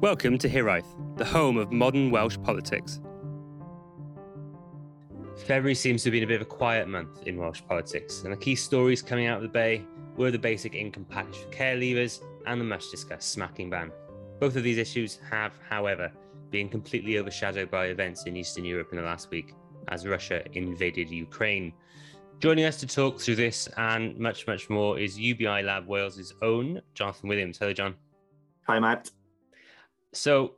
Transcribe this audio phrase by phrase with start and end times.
[0.00, 0.86] Welcome to Hiraeth,
[1.16, 3.00] the home of modern Welsh politics.
[5.44, 8.32] February seems to have been a bit of a quiet month in Welsh politics, and
[8.32, 9.84] the key stories coming out of the Bay
[10.16, 13.90] were the basic income package for care leavers and the much discussed smacking ban.
[14.38, 16.12] Both of these issues have, however,
[16.50, 19.52] been completely overshadowed by events in Eastern Europe in the last week
[19.88, 21.72] as Russia invaded Ukraine.
[22.38, 26.82] Joining us to talk through this and much, much more is UBI Lab Wales' own
[26.94, 27.58] Jonathan Williams.
[27.58, 27.96] Hello, John.
[28.68, 29.10] Hi, Matt.
[30.18, 30.56] So,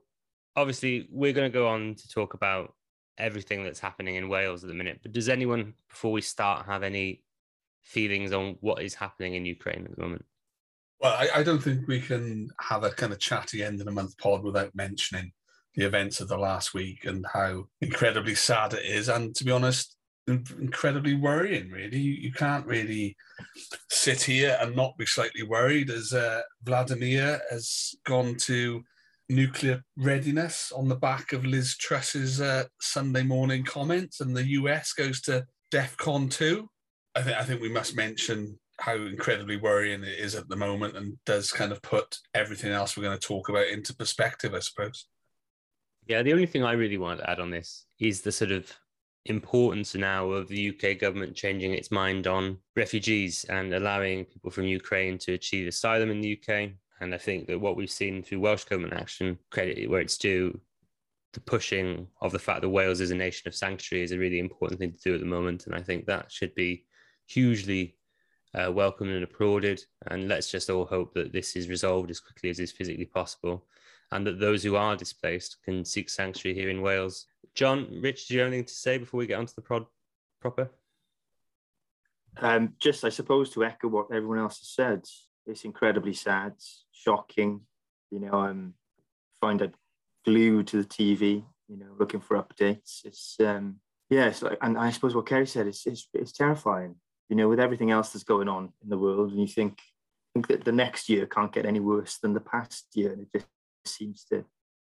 [0.57, 2.75] obviously, we're going to go on to talk about
[3.19, 5.01] everything that's happening in Wales at the minute.
[5.03, 7.23] But does anyone, before we start, have any
[7.83, 10.25] feelings on what is happening in Ukraine at the moment?
[11.01, 13.93] Well, I, I don't think we can have a kind of chatty end of the
[13.93, 15.33] month pod without mentioning
[15.75, 19.09] the events of the last week and how incredibly sad it is.
[19.09, 19.97] And to be honest,
[20.27, 21.99] incredibly worrying, really.
[21.99, 23.17] You, can't really
[23.89, 28.83] sit here and not be slightly worried as uh, Vladimir has gone to
[29.31, 34.93] nuclear readiness on the back of Liz Truss's uh, Sunday morning comments, and the US
[34.93, 36.69] goes to DEFCON 2.
[37.17, 41.17] I I think we must mention how incredibly worrying it is at the moment, and
[41.25, 45.07] does kind of put everything else we're going to talk about into perspective, I suppose.
[46.07, 48.71] Yeah, the only thing I really want to add on this is the sort of
[49.27, 54.65] importance now of the UK government changing its mind on refugees and allowing people from
[54.65, 58.41] Ukraine to achieve asylum in the UK and I think that what we've seen through
[58.41, 60.61] Welsh government action, credit where it's due,
[61.33, 64.39] the pushing of the fact that Wales is a nation of sanctuary is a really
[64.39, 65.67] important thing to do at the moment.
[65.67, 66.85] And I think that should be
[67.27, 67.97] hugely
[68.55, 69.83] uh, welcomed and applauded.
[70.09, 73.65] And let's just all hope that this is resolved as quickly as is physically possible
[74.13, 77.27] and that those who are displaced can seek sanctuary here in Wales.
[77.55, 79.87] John, Rich, do you have anything to say before we get onto the prod
[80.41, 80.71] proper?
[82.39, 85.05] Um, just, I suppose, to echo what everyone else has said,
[85.47, 86.55] it's incredibly sad,
[87.01, 87.63] shocking.
[88.11, 88.75] You know, I'm
[89.41, 89.75] find it
[90.25, 91.45] glued to the TV.
[91.69, 93.05] You know, looking for updates.
[93.05, 93.77] It's um,
[94.09, 96.97] yeah, it's like, and I suppose what Kerry said is it's, it's terrifying.
[97.29, 99.79] You know, with everything else that's going on in the world, and you think
[100.35, 103.29] think that the next year can't get any worse than the past year, and it
[103.33, 103.47] just
[103.87, 104.45] seems to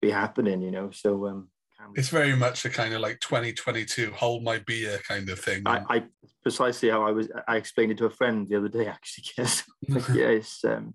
[0.01, 0.61] be happening.
[0.61, 1.49] You know, so um,
[1.95, 5.63] it's very much a kind of like 2022 hold my beer kind of thing.
[5.65, 6.03] I, I
[6.41, 7.29] precisely how I was.
[7.47, 8.87] I explained it to a friend the other day.
[8.87, 10.93] Actually, yes, yeah, it's um,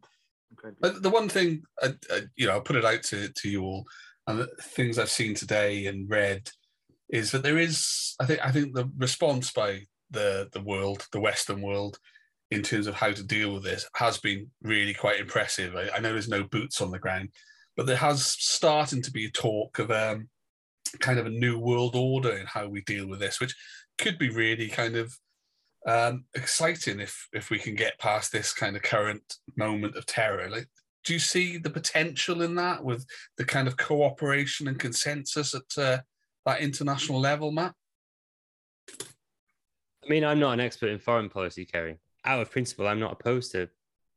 [0.50, 1.00] incredible.
[1.00, 1.94] The one thing, I,
[2.36, 3.84] you know, I'll put it out to to you all,
[4.26, 6.50] and the things I've seen today and read
[7.08, 8.14] is that there is.
[8.20, 8.44] I think.
[8.44, 11.98] I think the response by the the world, the Western world,
[12.50, 15.76] in terms of how to deal with this, has been really quite impressive.
[15.76, 17.30] I, I know there's no boots on the ground,
[17.76, 19.90] but there has starting to be talk of.
[19.90, 20.28] Um,
[21.00, 23.54] kind of a new world order in how we deal with this, which
[23.98, 25.14] could be really kind of
[25.88, 29.22] um, exciting if if we can get past this kind of current
[29.56, 30.48] moment of terror.
[30.50, 30.68] Like,
[31.04, 33.06] do you see the potential in that with
[33.38, 35.98] the kind of cooperation and consensus at uh,
[36.44, 37.72] that international level, Matt?
[38.90, 41.96] I mean, I'm not an expert in foreign policy, Kerry.
[42.24, 43.70] Out of principle, I'm not opposed to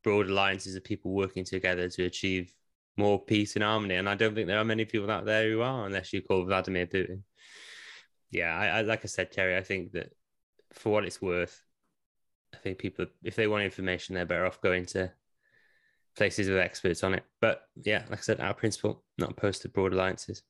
[0.03, 2.53] broad alliances of people working together to achieve
[2.97, 3.95] more peace and harmony.
[3.95, 6.43] And I don't think there are many people out there who are, unless you call
[6.43, 7.21] Vladimir Putin.
[8.29, 10.11] Yeah, I, I like I said, Kerry, I think that
[10.73, 11.63] for what it's worth,
[12.53, 15.11] I think people, if they want information, they're better off going to
[16.15, 17.23] places with experts on it.
[17.39, 20.43] But yeah, like I said, our principle, not opposed to broad alliances.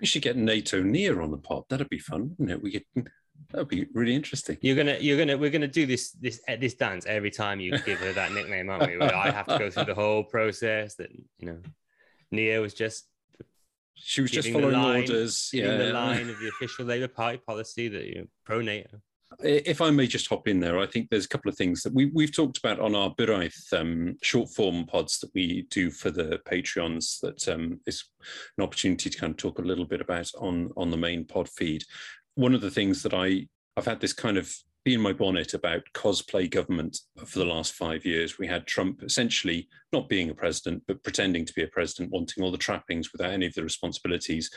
[0.00, 1.64] We should get NATO Nia on the pod.
[1.68, 2.62] That'd be fun, wouldn't it?
[2.62, 3.10] We could
[3.50, 4.58] That'd be really interesting.
[4.60, 7.98] You're gonna, you're gonna, we're gonna do this, this, this dance every time you give
[8.00, 8.98] her that nickname, aren't we?
[8.98, 10.96] Where I have to go through the whole process.
[10.96, 11.58] That you know,
[12.30, 13.06] Nia was just,
[13.94, 15.50] she was just following line, orders.
[15.52, 19.00] Yeah, In the line of the official Labour Party policy that you know, pro NATO.
[19.40, 21.94] If I may just hop in there, I think there's a couple of things that
[21.94, 26.10] we, we've talked about on our Hiraeth um, short form pods that we do for
[26.10, 27.20] the Patreons.
[27.20, 28.04] That um, is
[28.56, 31.48] an opportunity to kind of talk a little bit about on on the main pod
[31.48, 31.84] feed
[32.38, 35.54] one of the things that I I've had this kind of be in my bonnet
[35.54, 36.96] about cosplay government
[37.26, 38.38] for the last five years.
[38.38, 42.44] We had Trump essentially not being a president, but pretending to be a president, wanting
[42.44, 44.52] all the trappings without any of the responsibilities,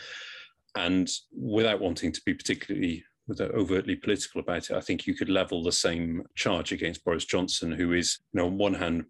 [0.75, 3.03] and without wanting to be particularly
[3.39, 4.75] overtly political about it.
[4.75, 8.47] I think you could level the same charge against Boris Johnson, who is, you know,
[8.47, 9.05] on one hand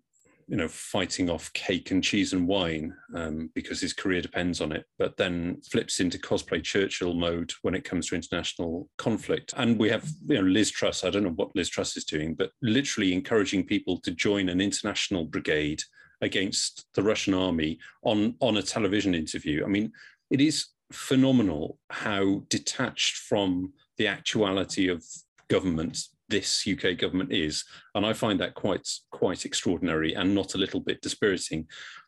[0.52, 4.74] you know, fighting off cake and cheese and wine um, because his career depends on
[4.74, 9.54] it, but then flips into cosplay Churchill mode when it comes to international conflict.
[9.56, 11.06] And we have, you know, Liz Truss.
[11.06, 14.60] I don't know what Liz Truss is doing, but literally encouraging people to join an
[14.60, 15.82] international brigade
[16.20, 19.64] against the Russian army on on a television interview.
[19.64, 19.94] I mean,
[20.30, 25.06] it is phenomenal how detached from the actuality of
[25.48, 27.64] government this UK government is.
[27.94, 31.68] And I find that quite, quite extraordinary and not a little bit dispiriting.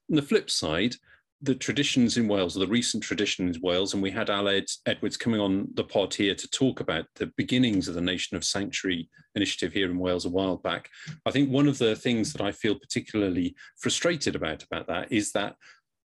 [0.10, 0.96] On the flip side,
[1.40, 5.40] the traditions in Wales, the recent traditions in Wales, and we had Aled Edwards coming
[5.40, 9.72] on the pod here to talk about the beginnings of the Nation of Sanctuary initiative
[9.72, 10.90] here in Wales a while back.
[11.28, 15.32] I think one of the things that I feel particularly frustrated about about that is
[15.34, 15.58] that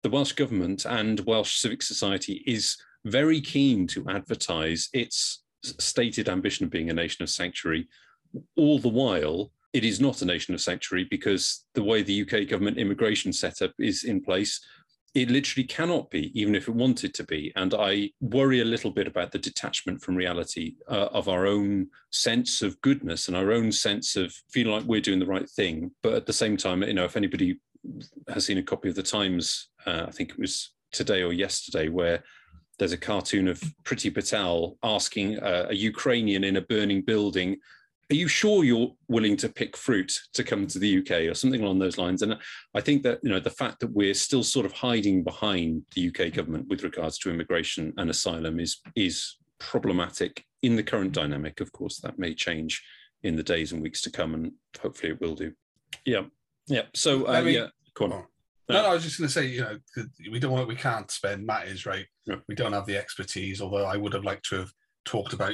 [0.03, 2.75] the Welsh government and Welsh civic society is
[3.05, 5.43] very keen to advertise its
[5.79, 7.87] stated ambition of being a nation of sanctuary,
[8.55, 12.47] all the while it is not a nation of sanctuary because the way the UK
[12.47, 14.59] government immigration setup is in place,
[15.13, 17.51] it literally cannot be, even if it wanted to be.
[17.55, 21.87] And I worry a little bit about the detachment from reality uh, of our own
[22.11, 25.91] sense of goodness and our own sense of feeling like we're doing the right thing.
[26.03, 27.59] But at the same time, you know, if anybody
[28.27, 31.89] has seen a copy of the Times, uh, I think it was today or yesterday,
[31.89, 32.23] where
[32.79, 37.57] there's a cartoon of Priti Patel asking uh, a Ukrainian in a burning building
[38.09, 41.61] are you sure you're willing to pick fruit to come to the UK or something
[41.61, 42.21] along those lines?
[42.21, 42.37] And
[42.73, 46.07] I think that you know the fact that we're still sort of hiding behind the
[46.07, 51.59] UK government with regards to immigration and asylum is is problematic in the current dynamic.
[51.59, 52.81] Of course, that may change
[53.23, 55.51] in the days and weeks to come, and hopefully it will do.
[56.05, 56.23] Yeah,
[56.67, 56.83] yeah.
[56.93, 58.25] So uh, yeah, go on.
[58.69, 59.77] No, no, I was just going to say, you know,
[60.29, 61.45] we don't want, we can't spend.
[61.45, 62.05] Matt is right.
[62.49, 63.61] We don't have the expertise.
[63.61, 64.71] Although I would have liked to have
[65.05, 65.53] talked about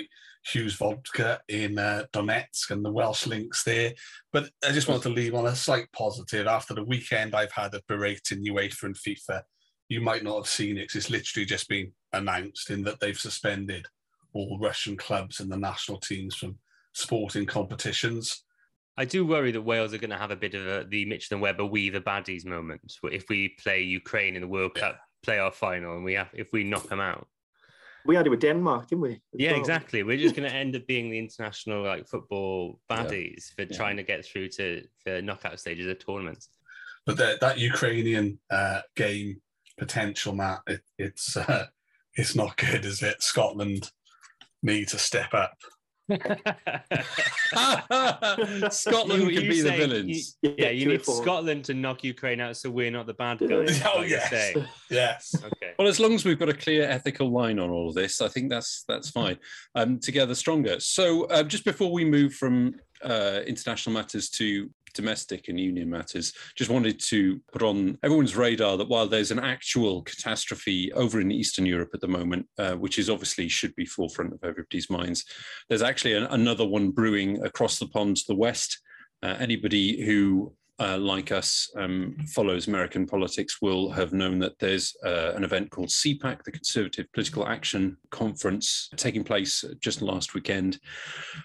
[0.52, 3.94] Hughesovka in uh, Donetsk and the Welsh links there.
[4.32, 6.48] But I just wanted to leave on a slight positive.
[6.48, 9.44] After the weekend I've had of berating UEFA and FIFA,
[9.90, 13.20] you might not have seen it because it's literally just been announced in that they've
[13.20, 13.86] suspended
[14.34, 16.58] all Russian clubs and the national teams from
[16.94, 18.44] sporting competitions.
[18.98, 21.36] I do worry that Wales are going to have a bit of a, the Mitchell
[21.36, 25.54] and Webber we the baddies moment if we play Ukraine in the World Cup playoff
[25.54, 27.28] final and we have if we knock them out
[28.06, 29.22] we had it with Denmark, didn't we?
[29.34, 29.60] Yeah, well.
[29.60, 30.04] exactly.
[30.04, 33.66] We're just going to end up being the international like football baddies yeah.
[33.66, 33.78] for yeah.
[33.78, 36.50] trying to get through to the knockout stages of tournaments.
[37.06, 39.42] But that that Ukrainian uh, game
[39.78, 41.68] potential, Matt, it, it's uh,
[42.16, 43.22] it's not good, is it?
[43.22, 43.92] Scotland
[44.62, 45.58] need to step up.
[48.70, 50.38] Scotland you, could be the villains.
[50.42, 53.82] You, yeah, you need Scotland to knock Ukraine out, so we're not the bad guys.
[53.96, 54.54] oh yes,
[54.90, 55.34] yes.
[55.36, 55.72] Okay.
[55.80, 58.28] Well, as long as we've got a clear ethical line on all of this, I
[58.28, 59.38] think that's that's fine.
[59.76, 60.82] Um, together stronger.
[60.82, 66.34] So, uh, just before we move from uh, international matters to domestic and union matters.
[66.56, 71.32] Just wanted to put on everyone's radar that while there's an actual catastrophe over in
[71.32, 75.26] Eastern Europe at the moment, uh, which is obviously should be forefront of everybody's minds,
[75.70, 78.80] there's actually an, another one brewing across the pond to the west.
[79.22, 84.96] Uh, anybody who uh, like us, um, follows American politics will have known that there's
[85.06, 90.80] uh, an event called CPAC, the Conservative Political Action Conference, taking place just last weekend,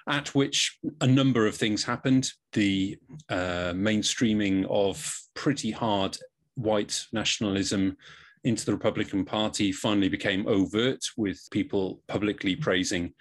[0.08, 2.30] at which a number of things happened.
[2.52, 2.96] The
[3.28, 6.16] uh, mainstreaming of pretty hard
[6.54, 7.96] white nationalism
[8.44, 13.12] into the Republican Party finally became overt, with people publicly praising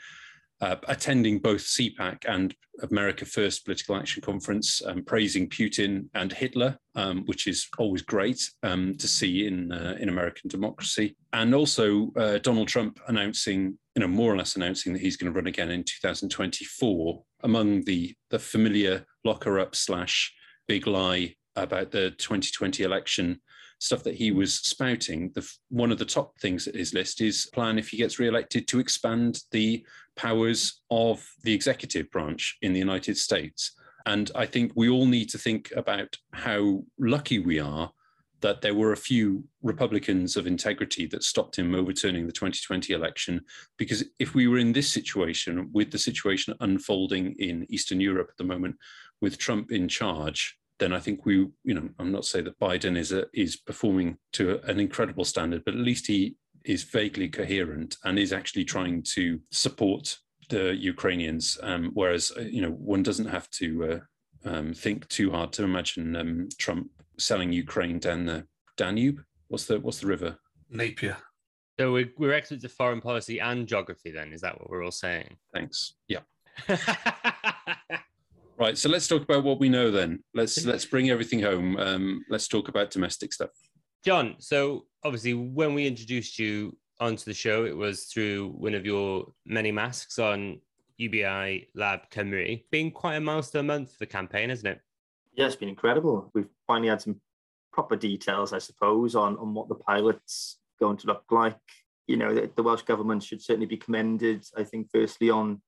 [0.62, 6.78] uh, attending both CPAC and America First Political Action Conference, um, praising Putin and Hitler,
[6.96, 12.12] um, which is always great um, to see in uh, in American democracy, and also
[12.16, 15.48] uh, Donald Trump announcing, you know, more or less announcing that he's going to run
[15.48, 17.24] again in 2024.
[17.44, 20.34] Among the the familiar locker up slash
[20.68, 23.42] big lie about the 2020 election
[23.80, 27.50] stuff that he was spouting, the, one of the top things at his list is
[27.54, 32.80] plan if he gets re-elected to expand the powers of the executive branch in the
[32.80, 33.74] United States.
[34.06, 37.92] And I think we all need to think about how lucky we are
[38.42, 43.42] that there were a few Republicans of integrity that stopped him overturning the 2020 election.
[43.78, 48.38] Because if we were in this situation, with the situation unfolding in Eastern Europe at
[48.38, 48.76] the moment,
[49.22, 52.98] with Trump in charge, then I think we, you know, I'm not saying that Biden
[52.98, 57.98] is a, is performing to an incredible standard, but at least he is vaguely coherent
[58.04, 60.18] and is actually trying to support
[60.50, 61.58] the Ukrainians.
[61.64, 64.02] Um, whereas, uh, you know, one doesn't have to
[64.46, 69.22] uh, um, think too hard to imagine um, Trump selling Ukraine down the Danube.
[69.48, 70.38] What's the what's the river?
[70.72, 71.18] Dnieper.
[71.80, 74.12] So we're, we're experts of foreign policy and geography.
[74.12, 75.38] Then is that what we're all saying?
[75.54, 75.96] Thanks.
[76.08, 76.22] Yeah.
[78.60, 78.78] Right.
[78.78, 80.24] So let's talk about what we know then.
[80.34, 81.78] Let's let's bring everything home.
[81.78, 83.52] Um, let's talk about domestic stuff.
[84.04, 88.86] John, so obviously when we introduced you onto the show, it was through one of
[88.86, 90.60] your many masks on
[90.98, 92.64] UBI Lab Cymru.
[92.72, 94.82] Been quite a milestone month for the campaign, hasn't it?
[95.34, 96.32] Yeah, it's been incredible.
[96.34, 97.22] We've finally had some
[97.72, 101.60] proper details, I suppose, on, on what the pilot's going to look like.
[102.08, 105.62] You know, the, the Welsh government should certainly be commended, I think, firstly on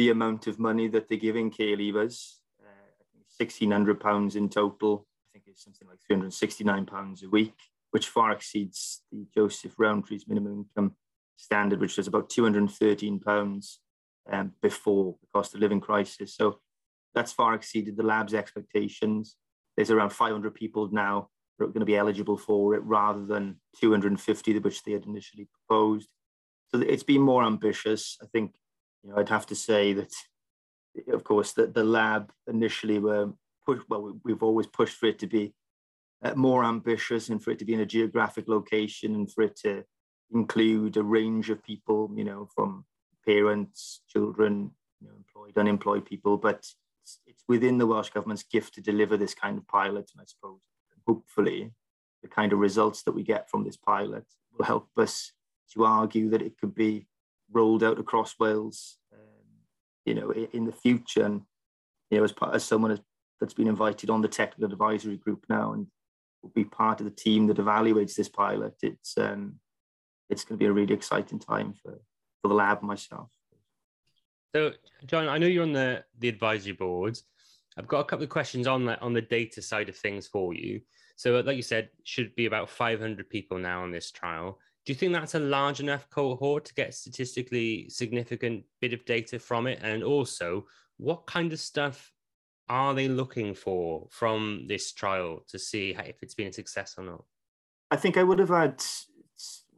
[0.00, 2.36] the amount of money that they're giving care leavers.
[2.58, 5.06] Uh, £1,600 in total.
[5.28, 7.52] I think it's something like £369 a week.
[7.90, 10.94] which far exceeds the Joseph Rowntree's minimum income
[11.36, 13.80] standard, which was about 213 pounds
[14.32, 16.34] um, before the cost of living crisis.
[16.34, 16.60] So
[17.14, 19.36] that's far exceeded the lab's expectations.
[19.76, 21.28] There's around 500 people now
[21.58, 25.46] that are going to be eligible for it rather than 250, which they had initially
[25.52, 26.08] proposed.
[26.68, 28.16] So it's been more ambitious.
[28.22, 28.54] I think,
[29.02, 30.12] you know, I'd have to say that,
[31.12, 33.32] of course, that the lab initially were
[33.64, 35.54] pushed, well, we've always pushed for it to be
[36.22, 39.56] uh, more ambitious and for it to be in a geographic location and for it
[39.56, 39.84] to
[40.32, 42.84] include a range of people, you know, from
[43.26, 46.36] parents, children, you know, employed, unemployed people.
[46.36, 46.66] But
[47.02, 50.10] it's, it's within the Welsh Government's gift to deliver this kind of pilot.
[50.12, 50.60] And I suppose,
[51.06, 51.72] hopefully,
[52.22, 55.32] the kind of results that we get from this pilot will help us
[55.72, 57.06] to argue that it could be
[57.52, 59.18] rolled out across Wales, um,
[60.04, 61.24] you know, in, the future.
[61.24, 61.42] And,
[62.10, 62.98] you know, as, part, as someone
[63.40, 65.86] that's been invited on the technical advisory group now and
[66.42, 69.56] will be part of the team that evaluates this pilot, it's um,
[70.30, 72.00] it's going to be a really exciting time for,
[72.40, 73.28] for the lab myself.
[74.54, 74.72] So,
[75.06, 77.18] John, I know you're on the, the advisory board.
[77.76, 80.54] I've got a couple of questions on the, on the data side of things for
[80.54, 80.80] you.
[81.16, 84.58] So, like you said, should be about 500 people now on this trial.
[84.86, 89.38] Do you think that's a large enough cohort to get statistically significant bit of data
[89.38, 89.78] from it?
[89.82, 92.12] And also, what kind of stuff
[92.68, 97.04] are they looking for from this trial to see if it's been a success or
[97.04, 97.24] not?
[97.90, 98.82] I think I would have had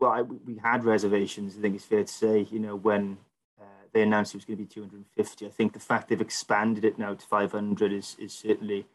[0.02, 1.56] well, I, we had reservations.
[1.56, 3.18] I think it's fair to say, you know, when
[3.60, 5.46] uh, they announced it was going to be 250.
[5.46, 8.86] I think the fact they've expanded it now to 500 is is certainly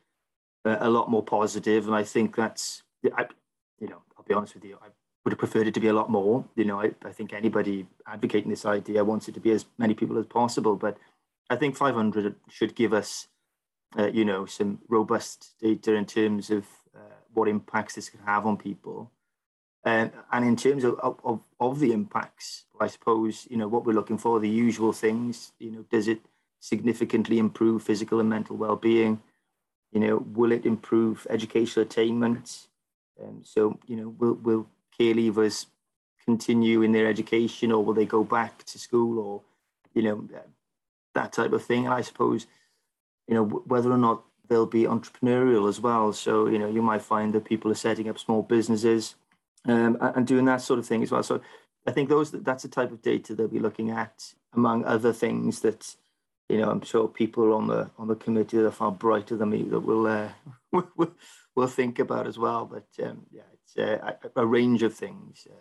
[0.66, 2.84] a, a lot more positive, and I think that's,
[3.16, 3.26] I,
[3.80, 4.88] you know, I'll be honest with you, I
[5.28, 6.46] would have preferred it to be a lot more.
[6.56, 9.94] You know, I, I think anybody advocating this idea wants it to be as many
[9.94, 10.98] people as possible, but
[11.50, 13.28] I think 500 should give us,
[14.00, 16.64] uh, you know, some robust data in terms of
[16.96, 19.12] uh, what impacts this could have on people.
[19.84, 23.92] Um, and in terms of, of, of the impacts, I suppose, you know, what we're
[23.92, 26.22] looking for, the usual things, you know, does it
[26.62, 29.22] significantly improve physical and mental well-being?
[29.92, 32.68] You know, will it improve educational attainment?
[33.22, 34.68] Um, so, you know, will, will
[35.00, 35.68] care leavers
[36.26, 39.42] continue in their education or will they go back to school or,
[39.94, 40.28] you know,
[41.14, 41.86] that type of thing?
[41.86, 42.48] And I suppose,
[43.28, 46.14] you know, whether or not they'll be entrepreneurial as well.
[46.14, 49.16] So, you know, you might find that people are setting up small businesses
[49.66, 51.24] um, and doing that sort of thing as well.
[51.24, 51.42] So
[51.88, 55.62] I think those that's the type of data they'll be looking at, among other things
[55.62, 55.96] that
[56.50, 59.50] you know I'm sure people on the on the committee that are far brighter than
[59.50, 60.30] me that will uh,
[61.56, 62.66] will, think about as well.
[62.66, 63.44] But um, yeah,
[63.78, 65.48] uh, a, a, range of things.
[65.50, 65.56] Uh,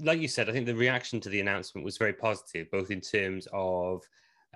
[0.00, 3.00] like you said, I think the reaction to the announcement was very positive, both in
[3.00, 4.02] terms of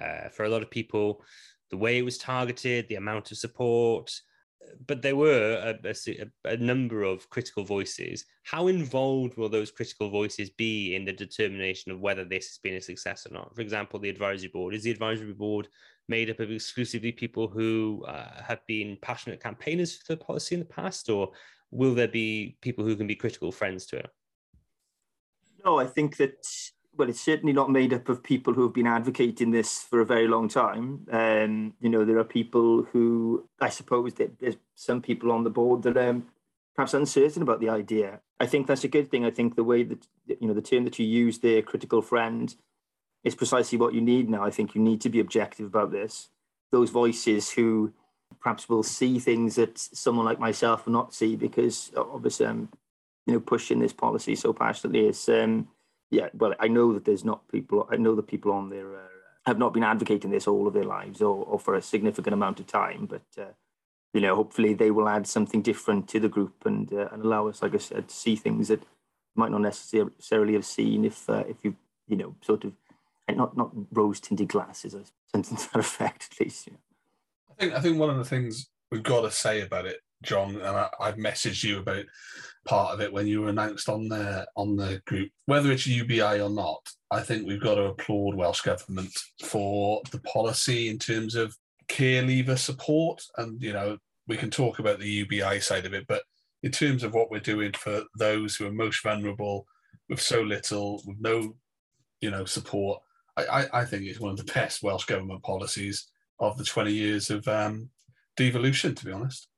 [0.00, 1.22] uh, for a lot of people,
[1.70, 4.10] the way it was targeted, the amount of support,
[4.86, 8.24] but there were a, a, a, number of critical voices.
[8.42, 12.74] How involved will those critical voices be in the determination of whether this has been
[12.74, 13.54] a success or not?
[13.54, 15.68] For example, the advisory board is the advisory board
[16.08, 20.60] made up of exclusively people who uh, have been passionate campaigners for the policy in
[20.60, 21.30] the past, or
[21.70, 24.10] will there be people who can be critical friends to it?
[25.64, 26.46] No, I think that
[26.96, 30.06] well, it's certainly not made up of people who have been advocating this for a
[30.06, 31.06] very long time.
[31.10, 35.50] Um, you know, there are people who, I suppose, that there's some people on the
[35.50, 36.22] board that are
[36.74, 38.20] perhaps uncertain about the idea.
[38.40, 39.24] I think that's a good thing.
[39.24, 42.54] I think the way that you know the term that you use there, critical friend,
[43.24, 44.44] is precisely what you need now.
[44.44, 46.28] I think you need to be objective about this.
[46.70, 47.92] Those voices who
[48.40, 52.68] perhaps will see things that someone like myself will not see because obviously I'm,
[53.26, 55.08] you know, pushing this policy so passionately.
[55.08, 55.68] Is um,
[56.10, 57.88] yeah, well, I know that there's not people.
[57.90, 59.08] I know that people on there uh,
[59.46, 62.60] have not been advocating this all of their lives or, or for a significant amount
[62.60, 63.06] of time.
[63.06, 63.52] But uh,
[64.12, 67.48] you know, hopefully they will add something different to the group and uh, and allow
[67.48, 68.82] us, like I said, to see things that
[69.34, 72.72] might not necessarily have seen if uh, if you you know sort of
[73.28, 75.02] not not rose tinted glasses, or
[75.32, 76.68] something to that effect at least.
[77.58, 80.56] I think I think one of the things we've got to say about it John,
[80.56, 82.04] and I, have messaged you about
[82.66, 85.30] part of it when you were announced on the on the group.
[85.46, 89.12] Whether it's UBI or not, I think we've got to applaud Welsh Government
[89.44, 91.56] for the policy in terms of
[91.88, 93.22] care leaver support.
[93.36, 96.22] And you know, we can talk about the UBI side of it, but
[96.62, 99.66] in terms of what we're doing for those who are most vulnerable,
[100.08, 101.54] with so little, with no,
[102.20, 103.02] you know, support,
[103.36, 106.92] I, I, I think it's one of the best Welsh Government policies of the 20
[106.92, 107.90] years of um,
[108.36, 109.48] devolution, to be honest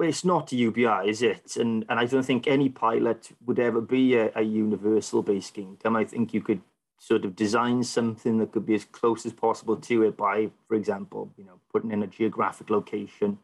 [0.00, 1.56] it's not UBI, is it?
[1.56, 5.96] And and I don't think any pilot would ever be a, a universal basic income.
[5.96, 6.60] I think you could
[6.98, 10.74] sort of design something that could be as close as possible to it by, for
[10.74, 13.38] example, you know, putting in a geographic location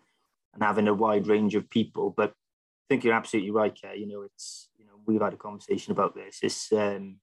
[0.53, 2.11] and having a wide range of people.
[2.11, 3.97] But I think you're absolutely right, Kay.
[3.97, 6.41] You know, it's you know we've had a conversation about this.
[6.43, 7.17] It's um,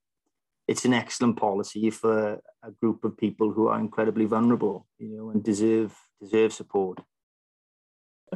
[0.68, 5.30] it's an excellent policy for a group of people who are incredibly vulnerable, you know,
[5.30, 7.00] and deserve deserve support.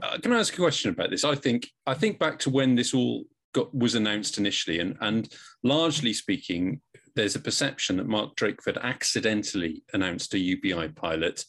[0.03, 1.25] Uh, can I ask a question about this?
[1.25, 5.33] I think I think back to when this all got was announced initially, and and
[5.63, 6.81] largely speaking,
[7.15, 11.45] there's a perception that Mark Drakeford accidentally announced a UBI pilot.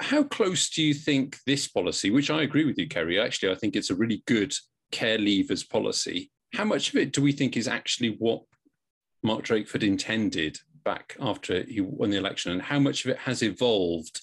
[0.00, 3.54] How close do you think this policy, which I agree with you, Kerry, actually, I
[3.54, 4.52] think it's a really good
[4.90, 6.32] care leavers policy.
[6.52, 8.42] How much of it do we think is actually what
[9.24, 13.42] Mark Drakeford intended back after he won the election, and how much of it has
[13.42, 14.20] evolved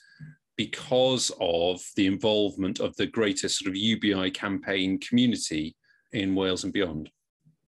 [0.55, 5.75] because of the involvement of the greater sort of UBI campaign community
[6.13, 7.09] in Wales and beyond?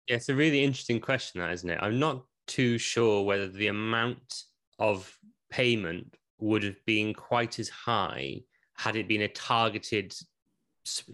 [0.08, 1.78] Yeah, it's a really interesting question, that isn't it?
[1.80, 4.42] I'm not too sure whether the amount
[4.80, 5.16] of
[5.48, 8.40] payment would have been quite as high
[8.74, 10.12] had it been a targeted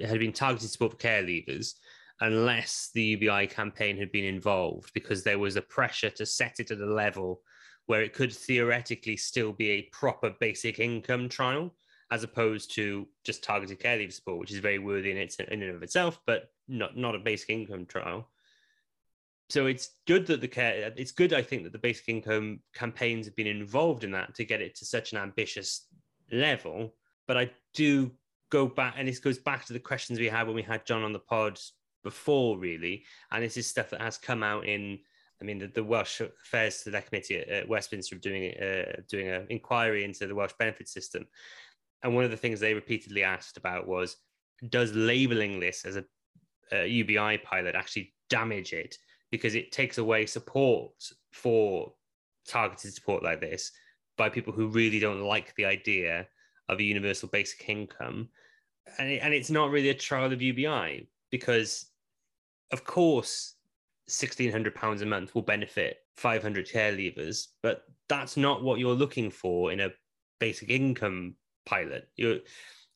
[0.00, 1.74] had been targeted support for care leavers
[2.20, 6.70] unless the UBI campaign had been involved because there was a pressure to set it
[6.70, 7.42] at a level
[7.86, 11.74] where it could theoretically still be a proper basic income trial
[12.10, 15.62] as opposed to just targeted care leave support, which is very worthy in, its, in
[15.62, 18.28] and of itself, but not, not a basic income trial.
[19.50, 23.26] So it's good that the care, it's good, I think, that the basic income campaigns
[23.26, 25.86] have been involved in that to get it to such an ambitious
[26.30, 26.94] level.
[27.26, 28.10] But I do
[28.50, 31.02] go back, and this goes back to the questions we had when we had John
[31.02, 31.58] on the pod
[32.02, 33.04] before, really.
[33.30, 34.98] And this is stuff that has come out in,
[35.40, 39.46] I mean, the, the Welsh Affairs Select Committee at, at Westminster doing uh, doing an
[39.50, 41.26] inquiry into the Welsh benefit system.
[42.02, 44.16] And one of the things they repeatedly asked about was,
[44.68, 46.04] does labeling this as a,
[46.72, 48.96] a UBI pilot actually damage it?
[49.30, 50.92] Because it takes away support
[51.32, 51.92] for
[52.46, 53.72] targeted support like this
[54.16, 56.26] by people who really don't like the idea
[56.68, 58.28] of a universal basic income.
[58.98, 61.86] And, it, and it's not really a trial of UBI because,
[62.70, 63.54] of course,
[64.08, 69.70] £1,600 a month will benefit 500 care leavers, but that's not what you're looking for
[69.72, 69.90] in a
[70.40, 71.34] basic income
[71.66, 72.08] pilot.
[72.16, 72.40] You,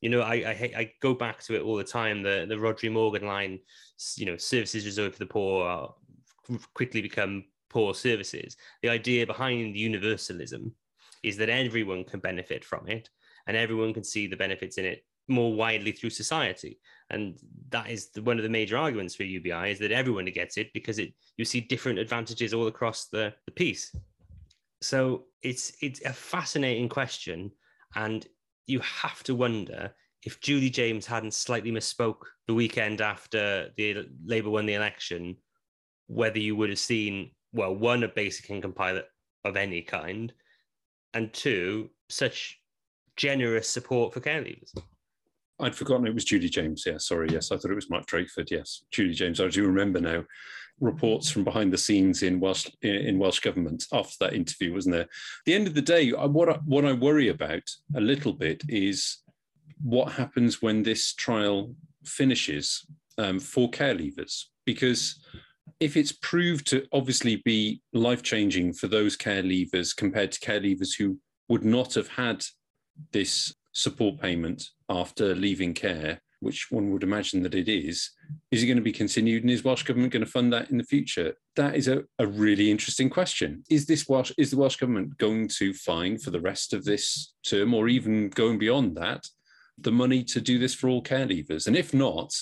[0.00, 2.22] you know, I, I, I go back to it all the time.
[2.22, 3.60] The the Rhodri Morgan line,
[4.16, 5.94] you know, services reserved for the poor
[6.74, 8.56] quickly become poor services.
[8.82, 10.74] The idea behind universalism
[11.22, 13.08] is that everyone can benefit from it,
[13.46, 16.78] and everyone can see the benefits in it more widely through society.
[17.10, 17.38] And
[17.70, 20.72] that is the, one of the major arguments for UBI is that everyone gets it
[20.72, 23.94] because it you see different advantages all across the, the piece.
[24.80, 27.50] So it's it's a fascinating question,
[27.94, 28.26] and
[28.66, 34.50] you have to wonder if Julie James hadn't slightly misspoke the weekend after the Labour
[34.50, 35.36] won the election,
[36.06, 39.06] whether you would have seen well one a basic income pilot
[39.44, 40.32] of any kind,
[41.14, 42.58] and two such
[43.16, 44.72] generous support for care leavers.
[45.62, 46.84] I'd forgotten it was Julie James.
[46.84, 47.28] Yeah, sorry.
[47.30, 48.50] Yes, I thought it was Mark Drakeford.
[48.50, 49.40] Yes, Julie James.
[49.40, 50.24] I do remember now
[50.80, 55.02] reports from behind the scenes in Welsh in Welsh government after that interview, wasn't there?
[55.02, 55.08] At
[55.46, 57.62] the end of the day, what I, what I worry about
[57.94, 59.18] a little bit is
[59.82, 62.84] what happens when this trial finishes
[63.18, 65.24] um, for care leavers, because
[65.78, 70.60] if it's proved to obviously be life changing for those care leavers compared to care
[70.60, 72.44] leavers who would not have had
[73.12, 78.10] this support payment after leaving care, which one would imagine that it is,
[78.50, 80.78] is it going to be continued and is Welsh Government going to fund that in
[80.78, 81.34] the future?
[81.56, 83.62] That is a, a really interesting question.
[83.70, 87.34] Is this Welsh is the Welsh Government going to find for the rest of this
[87.46, 89.26] term or even going beyond that
[89.78, 91.66] the money to do this for all care leavers?
[91.66, 92.32] And if not,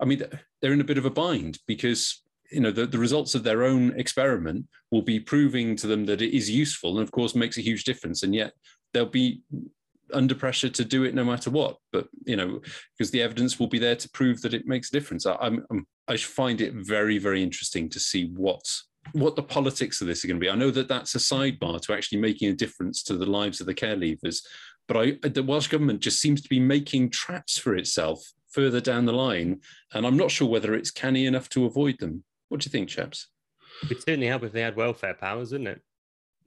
[0.00, 0.22] I mean
[0.60, 3.64] they're in a bit of a bind because you know the, the results of their
[3.64, 7.56] own experiment will be proving to them that it is useful and of course makes
[7.56, 8.52] a huge difference and yet
[8.92, 9.42] they'll be
[10.12, 11.76] under pressure to do it no matter what.
[11.92, 12.60] But you know,
[12.96, 15.26] because the evidence will be there to prove that it makes a difference.
[15.26, 18.62] I, I'm, I'm I find it very very interesting to see what
[19.12, 20.50] what the politics of this are going to be.
[20.50, 23.66] I know that that's a sidebar to actually making a difference to the lives of
[23.66, 24.42] the care leavers,
[24.86, 29.06] but I, the Welsh government just seems to be making traps for itself further down
[29.06, 29.60] the line,
[29.92, 32.22] and I'm not sure whether it's canny enough to avoid them.
[32.48, 33.28] What do you think, chaps?
[33.82, 35.82] It would certainly help if they had welfare powers, wouldn't it?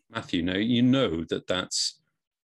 [0.10, 2.00] Matthew, now you know that that's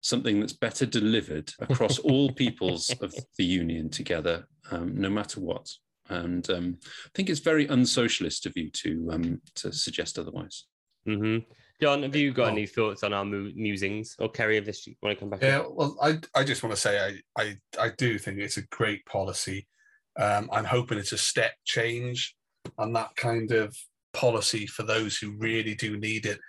[0.08, 5.70] something that's better delivered across all peoples of the union together, um, no matter what.
[6.10, 10.66] And um, I think it's very unsocialist of you to um, to suggest otherwise.
[11.08, 11.52] Mm-hmm.
[11.82, 14.96] John, have you got well, any thoughts on our musings, or Kerry, if this you
[15.02, 15.44] want to come back?
[15.44, 18.68] Yeah, well, I I just want to say I I I do think it's a
[18.68, 19.68] great policy.
[20.18, 22.36] Um, I'm hoping it's a step change
[22.78, 23.76] on that kind of
[24.14, 26.40] policy for those who really do need it.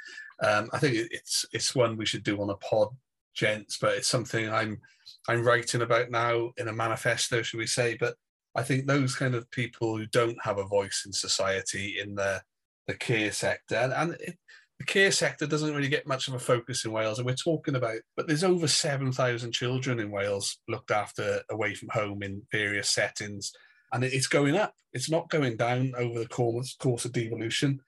[0.43, 2.89] Um, I think it's it's one we should do on a pod
[3.35, 4.81] gents, but it's something I'm
[5.29, 7.97] I'm writing about now in a manifesto, should we say?
[7.99, 8.15] But
[8.55, 12.43] I think those kind of people who don't have a voice in society in the
[12.87, 14.39] the care sector, and, it,
[14.79, 17.75] the care sector doesn't really get much of a focus in Wales, and we're talking
[17.75, 22.89] about, but there's over 7,000 children in Wales looked after away from home in various
[22.89, 23.53] settings,
[23.93, 24.75] and it's going up.
[24.93, 27.81] It's not going down over the course, course of devolution.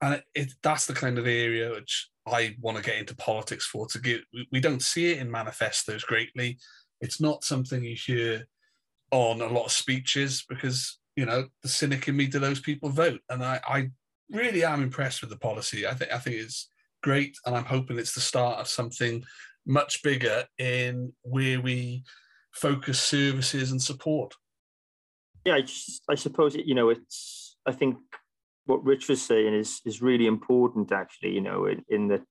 [0.00, 3.66] And it, it, that's the kind of area which I want to get into politics
[3.66, 3.86] for.
[3.86, 4.20] To get,
[4.52, 6.58] we don't see it in manifestos greatly.
[7.00, 8.46] It's not something you hear
[9.10, 12.88] on a lot of speeches because you know the cynic in me do those people
[12.90, 13.90] vote, and I, I
[14.30, 15.86] really am impressed with the policy.
[15.86, 16.68] I think I think it's
[17.02, 19.24] great, and I'm hoping it's the start of something
[19.66, 22.04] much bigger in where we
[22.52, 24.34] focus services and support.
[25.44, 27.56] Yeah, I, just, I suppose it, you know it's.
[27.66, 27.96] I think
[28.66, 31.34] what Rich was saying is is really important, actually.
[31.34, 32.26] You know, in, in that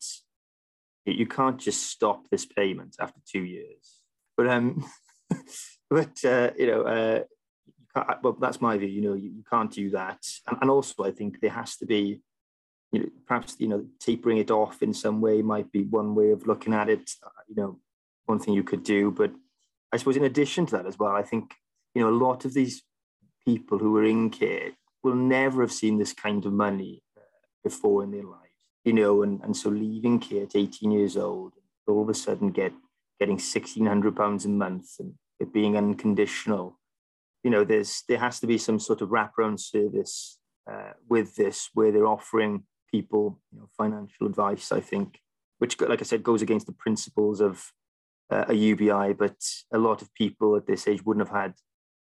[1.05, 3.99] you can't just stop this payment after two years.
[4.37, 4.85] But um,
[5.89, 8.89] but uh, you know, uh, well, that's my view.
[8.89, 10.19] You know, you, you can't do that.
[10.47, 12.21] And, and, also, I think there has to be,
[12.91, 16.31] you know, perhaps you know, tapering it off in some way might be one way
[16.31, 17.11] of looking at it.
[17.25, 17.79] Uh, you know,
[18.25, 19.11] one thing you could do.
[19.11, 19.31] But
[19.93, 21.53] I suppose in addition to that as well, I think
[21.93, 22.83] you know a lot of these
[23.45, 24.71] people who are in care
[25.05, 27.21] will never have seen this kind of money uh,
[27.63, 28.41] before in their lives.
[28.83, 31.53] You know, and, and so leaving care at 18 years old,
[31.87, 32.73] all of a sudden get
[33.19, 36.77] getting 1600 pounds a month and it being unconditional
[37.45, 40.39] you know, there's there has to be some sort of wraparound service
[40.69, 44.71] uh, with this where they're offering people you know, financial advice.
[44.71, 45.19] I think,
[45.59, 47.71] which, like I said, goes against the principles of
[48.31, 49.13] uh, a UBI.
[49.13, 49.37] But
[49.71, 51.53] a lot of people at this age wouldn't have had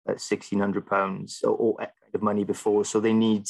[0.09, 3.45] uh, sixteen hundred pounds or, or kind of money before, so they need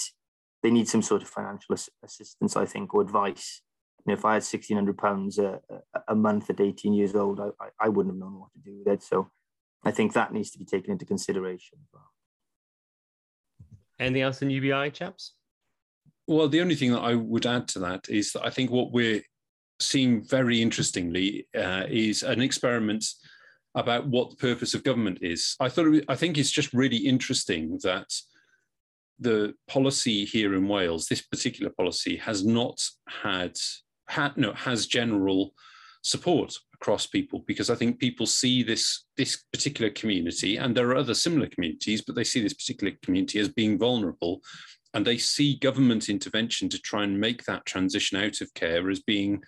[0.64, 3.62] they need some sort of financial assistance, I think, or advice.
[4.00, 5.60] You know, if I had sixteen hundred pounds a,
[6.08, 7.50] a month at eighteen years old, I,
[7.80, 9.04] I wouldn't have known what to do with it.
[9.04, 9.30] So
[9.84, 11.80] I think that needs to be taken into consideration.
[14.00, 15.34] Anything else in UBI, chaps?
[16.28, 18.92] Well, the only thing that I would add to that is that I think what
[18.92, 19.22] we're
[19.80, 23.06] seeing very interestingly uh, is an experiment
[23.76, 25.56] about what the purpose of government is.
[25.60, 28.10] I thought I think it's just really interesting that
[29.20, 33.56] the policy here in Wales, this particular policy, has not had
[34.08, 35.54] had no has general
[36.04, 40.98] support across people because I think people see this this particular community, and there are
[40.98, 44.42] other similar communities, but they see this particular community as being vulnerable,
[44.94, 49.02] and they see government intervention to try and make that transition out of care as
[49.02, 49.42] being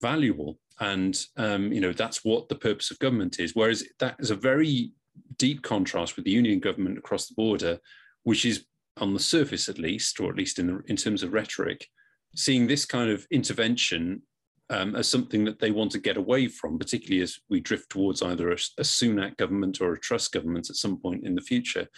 [0.00, 3.54] valuable, and um, you know that's what the purpose of government is.
[3.54, 4.92] Whereas that is a very
[5.36, 7.78] deep contrast with the union government across the border,
[8.24, 8.64] which is
[9.00, 11.86] on the surface at least, or at least in the, in terms of rhetoric,
[12.34, 14.22] seeing this kind of intervention
[14.70, 18.22] um, as something that they want to get away from, particularly as we drift towards
[18.22, 21.88] either a, a Sunak government or a Truss government at some point in the future.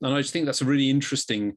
[0.00, 1.56] And I just think that's a really interesting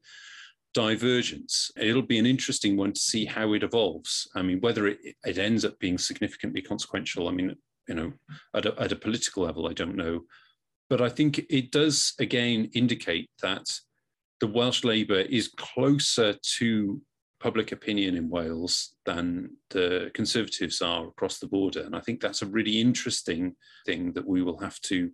[0.73, 1.71] divergence.
[1.77, 4.29] It'll be an interesting one to see how it evolves.
[4.35, 7.55] I mean, whether it, it ends up being significantly consequential, I mean,
[7.87, 8.13] you know,
[8.53, 10.21] at a, at a political level, I don't know.
[10.89, 13.65] But I think it does again indicate that
[14.39, 17.01] the Welsh Labour is closer to
[17.39, 21.81] public opinion in Wales than the Conservatives are across the border.
[21.81, 25.11] And I think that's a really interesting thing that we will have to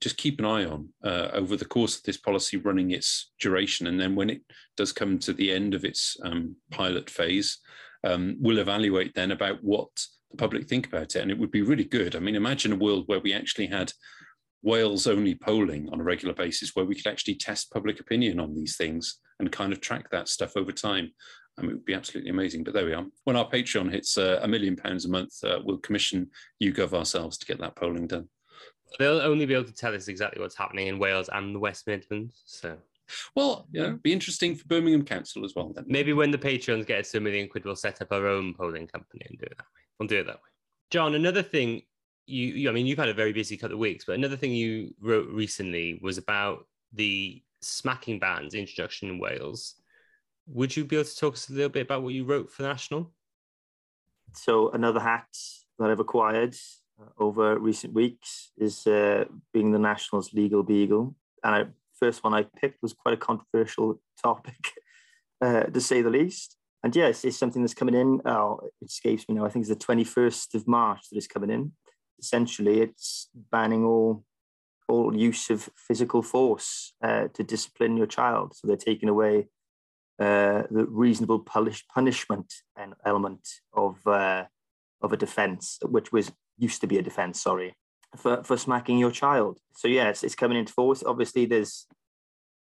[0.00, 3.86] just keep an eye on uh, over the course of this policy running its duration.
[3.86, 4.42] And then when it
[4.76, 7.58] does come to the end of its um, pilot phase,
[8.04, 9.88] um, we'll evaluate then about what
[10.30, 11.20] the public think about it.
[11.22, 12.16] And it would be really good.
[12.16, 13.92] I mean, imagine a world where we actually had
[14.64, 18.54] Wales only polling on a regular basis where we could actually test public opinion on
[18.54, 21.12] these things and kind of track that stuff over time.
[21.58, 22.64] I mean, it would be absolutely amazing.
[22.64, 23.04] But there we are.
[23.24, 26.30] When our Patreon hits uh, a million pounds a month, uh, we'll commission
[26.62, 28.28] YouGov ourselves to get that polling done.
[28.98, 31.86] They'll only be able to tell us exactly what's happening in Wales and the West
[31.86, 32.42] Midlands.
[32.46, 32.78] So,
[33.36, 35.72] well, yeah, be interesting for Birmingham Council as well.
[35.74, 38.54] Then maybe when the Patreons get us a million quid, we'll set up our own
[38.54, 39.82] polling company and do it that way.
[39.98, 40.50] We'll do it that way.
[40.90, 41.82] John, another thing
[42.26, 44.52] you, you I mean, you've had a very busy couple of weeks, but another thing
[44.52, 49.76] you wrote recently was about the smacking ban's introduction in Wales
[50.46, 52.62] would you be able to talk us a little bit about what you wrote for
[52.62, 53.12] National?
[54.34, 55.26] So another hat
[55.78, 56.54] that I've acquired
[57.00, 61.14] uh, over recent weeks is uh, being the National's legal beagle.
[61.42, 61.64] And I,
[61.98, 64.72] first one I picked was quite a controversial topic,
[65.40, 66.56] uh, to say the least.
[66.82, 68.20] And yes, it's something that's coming in.
[68.26, 69.46] Oh, it escapes me now.
[69.46, 71.72] I think it's the 21st of March that is coming in.
[72.18, 74.24] Essentially, it's banning all
[74.86, 78.54] all use of physical force uh, to discipline your child.
[78.54, 79.48] So they're taking away
[80.18, 84.44] uh, the reasonable punish, punishment and element of uh,
[85.00, 87.40] of a defence, which was used to be a defence.
[87.40, 87.74] Sorry,
[88.16, 89.58] for for smacking your child.
[89.76, 91.02] So yes, it's coming into force.
[91.02, 91.86] Obviously, there's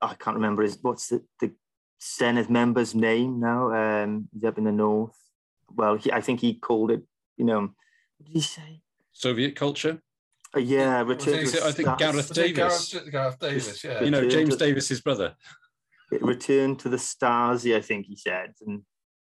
[0.00, 1.52] I can't remember his what's the, the
[2.00, 3.72] Senedd member's name now.
[3.72, 5.16] Um, he's up in the north.
[5.74, 7.02] Well, he, I think he called it.
[7.37, 8.82] You know, what did he say?
[9.12, 10.01] Soviet culture.
[10.55, 11.98] Uh, yeah, Was return it- to the I think stars.
[11.98, 12.57] Gareth Davies.
[12.92, 14.03] Gareth, Gareth Davies, yeah.
[14.03, 15.35] You know, James to- Davis's brother.
[16.20, 18.53] return to the Stasi, I think he said.
[18.66, 18.83] And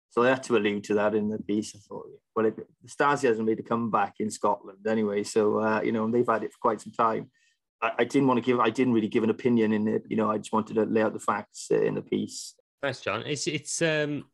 [0.10, 1.74] so I had to allude to that in the piece.
[1.76, 5.24] I thought, well, it, the Stasi hasn't made a comeback in Scotland anyway.
[5.24, 7.32] So, uh, you know, and they've had it for quite some time.
[7.82, 10.04] I, I didn't want to give, I didn't really give an opinion in it.
[10.10, 12.54] You know, I just wanted to lay out the facts uh, in the piece.
[12.82, 13.24] Thanks, John.
[13.26, 14.26] It's it's um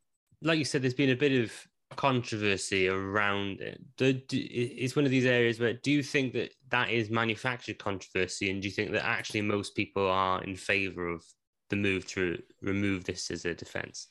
[0.41, 1.53] like you said, there's been a bit of
[1.95, 3.82] controversy around it.
[3.97, 7.80] Do, do, it's one of these areas where do you think that that is manufactured
[7.80, 11.23] controversy, and do you think that actually most people are in favour of
[11.69, 14.08] the move to remove this as a defence?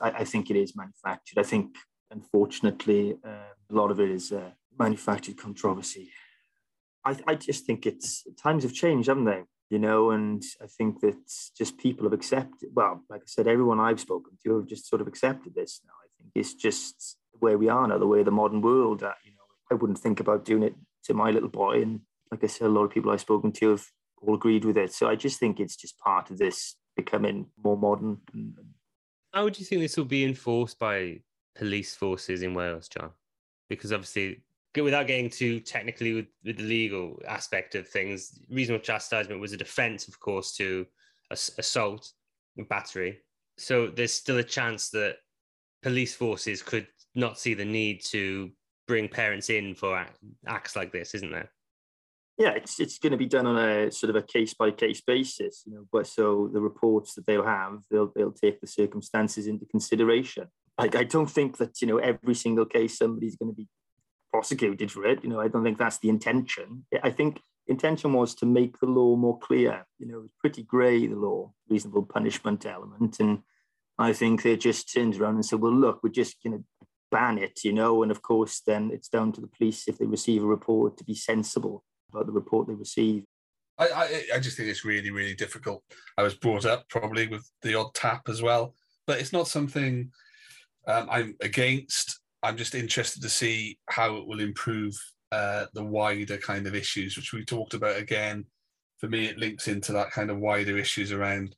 [0.00, 1.38] I, I think it is manufactured.
[1.38, 1.76] I think,
[2.10, 6.10] unfortunately, uh, a lot of it is uh, manufactured controversy.
[7.04, 9.42] I, I just think it's times have changed, haven't they?
[9.70, 11.18] You know, and I think that
[11.56, 12.70] just people have accepted.
[12.72, 15.92] Well, like I said, everyone I've spoken to have just sort of accepted this now.
[16.38, 19.00] It's just where we are now, the way the modern world.
[19.00, 19.36] That you know,
[19.70, 20.74] I wouldn't think about doing it
[21.04, 23.70] to my little boy, and like I said, a lot of people I've spoken to
[23.70, 23.86] have
[24.22, 24.92] all agreed with it.
[24.92, 28.18] So I just think it's just part of this becoming more modern.
[29.32, 31.20] How would you think this will be enforced by
[31.54, 33.10] police forces in Wales, John?
[33.68, 34.42] Because obviously,
[34.74, 39.56] without getting too technically with, with the legal aspect of things, reasonable chastisement was a
[39.56, 40.86] defence, of course, to
[41.30, 42.12] ass- assault
[42.56, 43.20] and battery.
[43.56, 45.16] So there's still a chance that
[45.82, 48.50] police forces could not see the need to
[48.86, 50.06] bring parents in for
[50.46, 51.50] acts like this, isn't there?
[52.38, 55.00] yeah, it's it's going to be done on a sort of a case by case
[55.00, 55.86] basis, you know.
[55.90, 60.46] But so the reports that they'll have, they'll they'll take the circumstances into consideration.
[60.78, 63.66] Like I don't think that you know every single case somebody's going to be
[64.32, 65.24] prosecuted for it.
[65.24, 66.86] You know, I don't think that's the intention.
[67.02, 69.84] I think intention was to make the law more clear.
[69.98, 73.42] You know, it's pretty grey the law, reasonable punishment element, and
[73.98, 76.64] I think they just turned around and said, well, look, we're just going to
[77.10, 80.06] ban it, you know, and of course then it's down to the police if they
[80.06, 81.82] receive a report to be sensible
[82.12, 83.24] about the report they receive.
[83.78, 85.82] I, I, I just think it's really, really difficult.
[86.16, 88.74] I was brought up probably with the odd tap as well,
[89.06, 90.10] but it's not something
[90.86, 92.20] um, I'm against.
[92.42, 94.94] I'm just interested to see how it will improve
[95.32, 98.44] uh, the wider kind of issues, which we talked about again.
[98.98, 101.54] For me, it links into that kind of wider issues around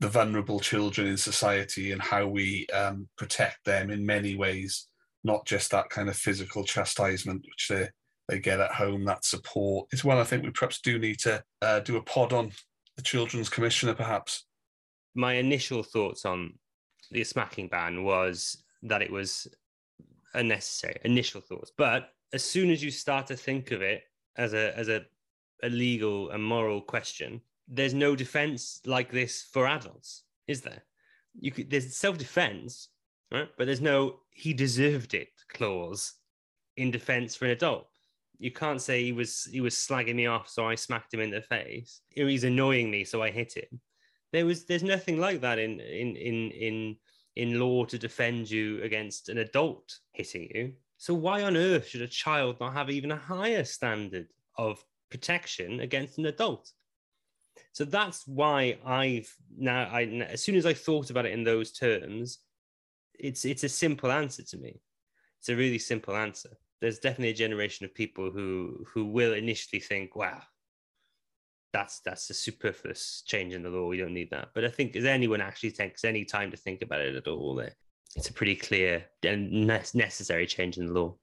[0.00, 4.88] the vulnerable children in society and how we um, protect them in many ways,
[5.24, 7.88] not just that kind of physical chastisement, which they
[8.28, 9.88] they get at home, that support.
[9.92, 12.52] It's one I think we perhaps do need to uh, do a pod on
[12.96, 14.46] the Children's Commissioner, perhaps.
[15.14, 16.54] my initial thoughts on
[17.10, 19.48] the smacking ban was that it was
[20.34, 24.02] unnecessary initial thoughts but as soon as you start to think of it
[24.36, 25.04] as a as a,
[25.64, 30.82] a legal and moral question there's no defense like this for adults is there?
[31.38, 32.88] You could there's self-defense
[33.32, 33.48] right?
[33.56, 36.14] But there's no he deserved it clause
[36.76, 37.88] in defense for an adult.
[38.38, 41.30] You can't say he was he was slagging me off so i smacked him in
[41.30, 42.00] the face.
[42.18, 43.80] Or he's annoying me so i hit him.
[44.32, 46.96] There was there's nothing like that in in in in
[47.36, 50.72] in law to defend you against an adult hitting you.
[50.98, 55.80] So why on earth should a child not have even a higher standard of protection
[55.80, 56.72] against an adult
[57.72, 61.72] so that's why i've now i as soon as i thought about it in those
[61.72, 62.38] terms
[63.18, 64.80] it's it's a simple answer to me
[65.38, 69.80] it's a really simple answer there's definitely a generation of people who who will initially
[69.80, 70.40] think wow
[71.72, 73.86] that's that's a superfluous change in the law.
[73.86, 74.48] We don't need that.
[74.54, 77.60] But I think if anyone actually takes any time to think about it at all,
[78.16, 81.16] it's a pretty clear and necessary change in the law.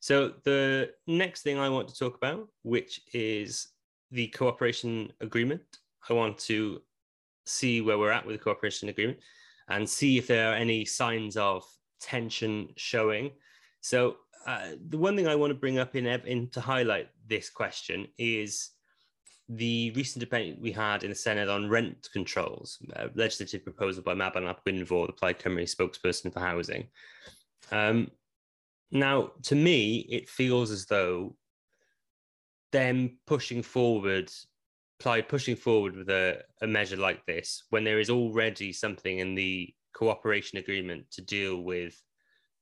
[0.00, 3.68] So the next thing I want to talk about, which is
[4.12, 5.62] the cooperation agreement,
[6.08, 6.82] I want to
[7.46, 9.18] see where we're at with the cooperation agreement
[9.68, 11.64] and see if there are any signs of
[12.00, 13.30] tension showing.
[13.80, 17.48] So uh, the one thing I want to bring up in, in to highlight this
[17.48, 18.70] question is
[19.48, 24.14] the recent debate we had in the Senedd on rent controls, a legislative proposal by
[24.14, 26.86] Mabon ap the Plaid Cymru spokesperson for housing.
[27.70, 28.10] Um,
[28.90, 31.34] now, to me, it feels as though
[32.72, 34.32] them pushing forward,
[34.98, 39.34] Plaid pushing forward with a, a measure like this, when there is already something in
[39.34, 42.00] the cooperation agreement to deal with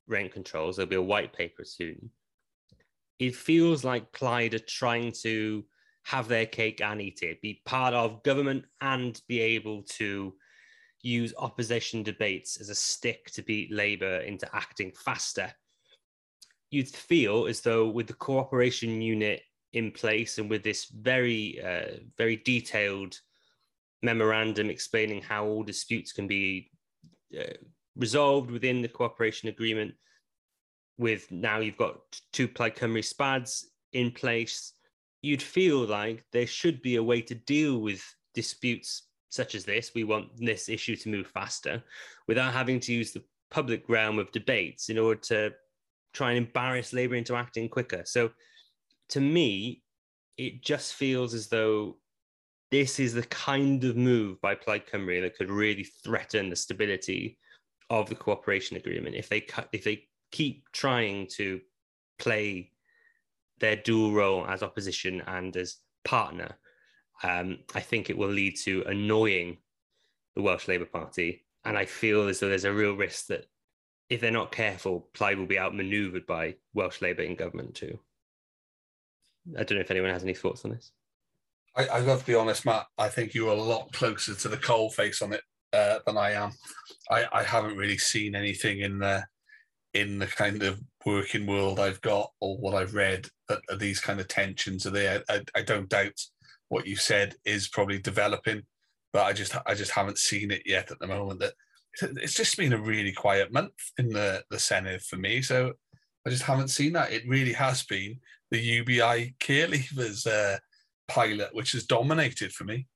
[0.07, 2.11] rent controls, there'll be a white paper soon.
[3.19, 5.65] It feels like Plaid are trying to
[6.05, 10.35] have their cake and eat it, be part of government and be able to
[11.03, 15.53] use opposition debates as a stick to beat Labour into acting faster.
[16.71, 21.99] You'd feel as though with the cooperation unit in place and with this very, uh,
[22.19, 23.19] very detailed
[24.03, 26.71] memorandum explaining how all disputes can be
[27.39, 27.55] uh,
[27.97, 29.95] resolved within the cooperation agreement.
[30.99, 31.99] With now you've got
[32.33, 34.75] two Plaid Cymru SPADs in place,
[35.23, 38.03] you'd feel like there should be a way to deal with
[38.35, 39.93] disputes such as this.
[39.95, 41.83] We want this issue to move faster
[42.27, 45.53] without having to use the public realm of debates in order to
[46.13, 48.03] try and embarrass Labour into acting quicker.
[48.05, 48.31] So
[49.11, 49.83] to me,
[50.37, 51.97] it just feels as though
[52.71, 57.39] this is the kind of move by Plaid Cymru that could really threaten the stability
[57.91, 61.61] of the cooperation agreement if they cut if they keep trying to
[62.19, 62.71] play
[63.59, 66.57] their dual role as opposition and as partner.
[67.23, 69.59] Um, I think it will lead to annoying
[70.35, 73.47] the Welsh Labour Party, and I feel as though there's a real risk that
[74.09, 77.99] if they're not careful, Plaid will be outmaneuvered by Welsh Labour in government too.
[79.59, 80.93] I don't know if anyone has any thoughts on this.
[81.77, 82.87] I, I got to be honest, Matt.
[82.99, 86.33] I think you're a lot closer to the coal face on it uh, than I
[86.33, 86.53] am.
[87.11, 89.25] I, I haven't really seen anything in the
[89.93, 94.21] in the kind of working world I've got or what I've read that these kind
[94.21, 95.25] of tensions are there.
[95.29, 96.21] I, I don't doubt
[96.69, 98.63] what you said is probably developing,
[99.13, 101.41] but I just I just haven't seen it yet at the moment.
[101.41, 101.55] That
[102.03, 105.43] it's just been a really quiet month in the the Senedd for me.
[105.43, 105.73] So
[106.27, 107.13] I just haven't seen that.
[107.13, 108.21] It really has been
[108.51, 110.59] the UBI care leavers uh,
[111.09, 112.87] pilot, which has dominated for me.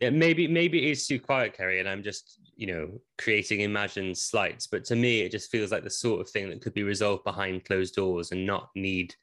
[0.00, 4.16] Yeah, maybe maybe it is too quiet, Kerry, and I'm just you know creating imagined
[4.16, 4.66] slights.
[4.66, 7.24] But to me, it just feels like the sort of thing that could be resolved
[7.24, 9.14] behind closed doors and not need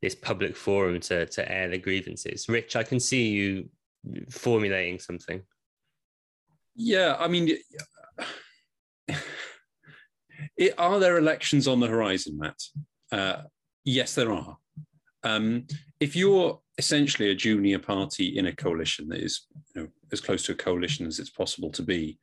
[0.00, 2.48] this public forum to to air the grievances.
[2.48, 3.68] Rich, I can see you
[4.30, 5.42] formulating something.
[6.74, 7.56] Yeah, I mean,
[10.56, 12.60] it, are there elections on the horizon, Matt?
[13.12, 13.42] Uh,
[13.84, 14.56] yes, there are.
[15.22, 15.66] Um,
[16.00, 20.44] if you're essentially a junior party in a coalition that is you know, as close
[20.46, 22.18] to a coalition as it's possible to be,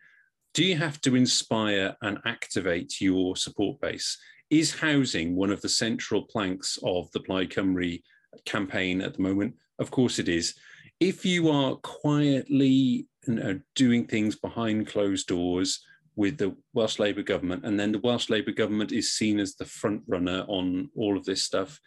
[0.53, 4.17] do you have to inspire and activate your support base?
[4.49, 8.01] Is housing one of the central planks of the Plaid Cymru
[8.45, 9.55] campaign at the moment?
[9.79, 10.55] Of course it is.
[10.99, 15.83] If you are quietly you know, doing things behind closed doors,
[16.15, 19.65] with the Welsh Labour government, and then the Welsh Labour government is seen as the
[19.65, 21.79] front runner on all of this stuff.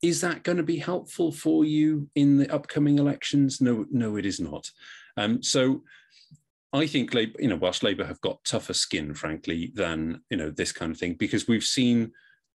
[0.00, 3.60] Is that going to be helpful for you in the upcoming elections?
[3.60, 4.70] No, no, it is not.
[5.16, 5.82] Um, so
[6.72, 10.72] I think you know, Welsh Labour have got tougher skin, frankly, than you know this
[10.72, 12.12] kind of thing because we've seen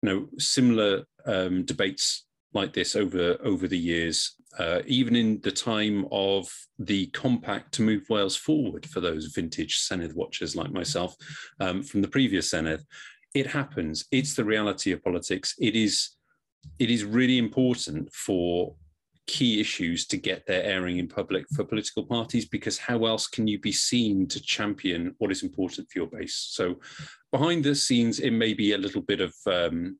[0.03, 5.51] you know similar um, debates like this over over the years, uh, even in the
[5.51, 11.15] time of the compact to move Wales forward for those vintage Senedd watchers like myself
[11.61, 12.83] um, from the previous Senedd.
[13.35, 14.05] It happens.
[14.11, 15.55] It's the reality of politics.
[15.59, 16.11] It is
[16.79, 18.75] it is really important for
[19.27, 23.47] key issues to get their airing in public for political parties because how else can
[23.47, 26.75] you be seen to champion what is important for your base so
[27.31, 29.97] behind the scenes it may be a little bit of um,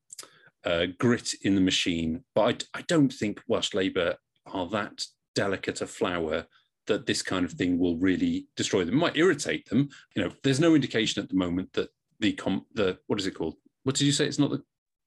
[0.65, 2.23] uh, grit in the machine.
[2.35, 4.17] But I, I, don't think Welsh Labour
[4.53, 6.47] are that delicate a flower
[6.87, 8.95] that this kind of thing will really destroy them.
[8.95, 9.89] It might irritate them.
[10.17, 13.35] You know, there's no indication at the moment that the com the what is it
[13.35, 13.57] called?
[13.85, 14.27] What did you say?
[14.27, 14.63] It's not the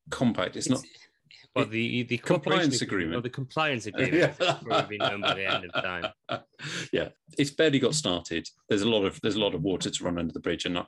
[0.10, 0.56] compact.
[0.56, 0.84] It's, it's not.
[1.56, 3.16] Well, the the compliance agreement.
[3.16, 4.58] Or the compliance agreement yeah.
[4.62, 6.06] probably known by the end of time.
[6.92, 8.48] Yeah, it's barely got started.
[8.70, 10.74] There's a lot of there's a lot of water to run under the bridge, and
[10.74, 10.88] not,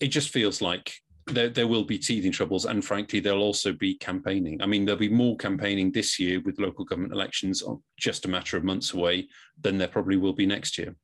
[0.00, 0.92] it just feels like
[1.28, 4.60] there, there will be teething troubles, and frankly, there'll also be campaigning.
[4.62, 7.62] I mean, there'll be more campaigning this year with local government elections
[7.98, 9.28] just a matter of months away
[9.60, 10.94] than there probably will be next year.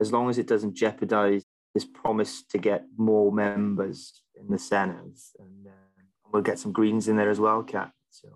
[0.00, 5.18] As long as it doesn't jeopardise this promise to get more members in the Senate,
[5.38, 7.90] and uh, we'll get some Greens in there as well, Kat.
[8.10, 8.28] So.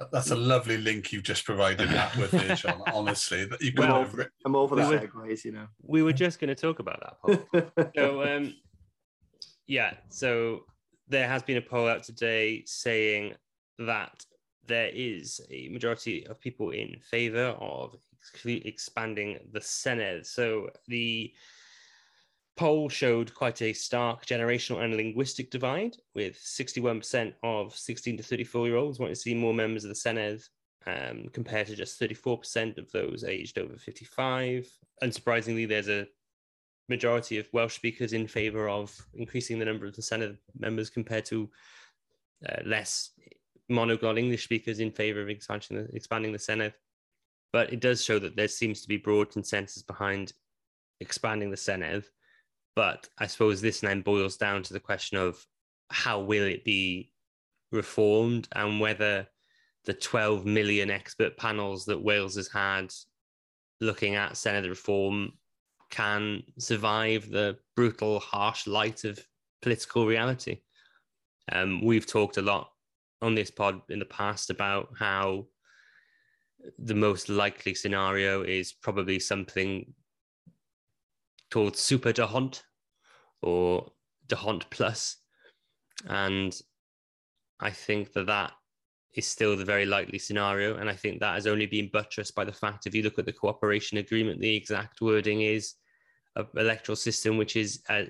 [0.00, 2.82] Uh, That's a lovely link you've just provided that with me, Sean.
[2.92, 4.08] Honestly, you well,
[4.44, 5.66] I'm over the segues, you know.
[5.82, 7.72] We were just going to talk about that.
[7.72, 7.90] Paul.
[7.96, 8.54] so, um,
[9.68, 10.64] yeah, so
[11.08, 13.34] there has been a poll out today saying
[13.78, 14.24] that
[14.66, 17.96] there is a majority of people in favor of
[18.44, 20.26] expanding the Senedd.
[20.26, 21.32] So the
[22.56, 28.66] poll showed quite a stark generational and linguistic divide, with 61% of 16 to 34
[28.66, 30.42] year olds wanting to see more members of the Senedd
[30.86, 34.66] um, compared to just 34% of those aged over 55.
[35.02, 36.06] Unsurprisingly, there's a
[36.88, 41.24] majority of Welsh speakers in favour of increasing the number of the Senedd members compared
[41.26, 41.50] to
[42.48, 43.10] uh, less
[43.70, 46.74] monoglot English speakers in favour of expansion, expanding the Senate.
[47.52, 50.32] But it does show that there seems to be broad consensus behind
[51.00, 52.04] expanding the Senate.
[52.74, 55.44] But I suppose this then boils down to the question of
[55.90, 57.12] how will it be
[57.72, 59.26] reformed and whether
[59.84, 62.92] the 12 million expert panels that Wales has had
[63.80, 65.32] looking at Senate reform
[65.90, 69.18] can survive the brutal, harsh light of
[69.62, 70.60] political reality.
[71.50, 72.70] Um, we've talked a lot
[73.22, 75.46] on this pod in the past about how
[76.78, 79.92] the most likely scenario is probably something
[81.50, 82.62] called Super D'Hondt
[83.42, 83.92] or
[84.70, 85.16] Plus.
[86.06, 86.58] And
[87.60, 88.52] I think that that
[89.14, 90.76] is still the very likely scenario.
[90.76, 93.26] And I think that has only been buttressed by the fact if you look at
[93.26, 95.74] the cooperation agreement, the exact wording is
[96.36, 98.04] an electoral system which is uh,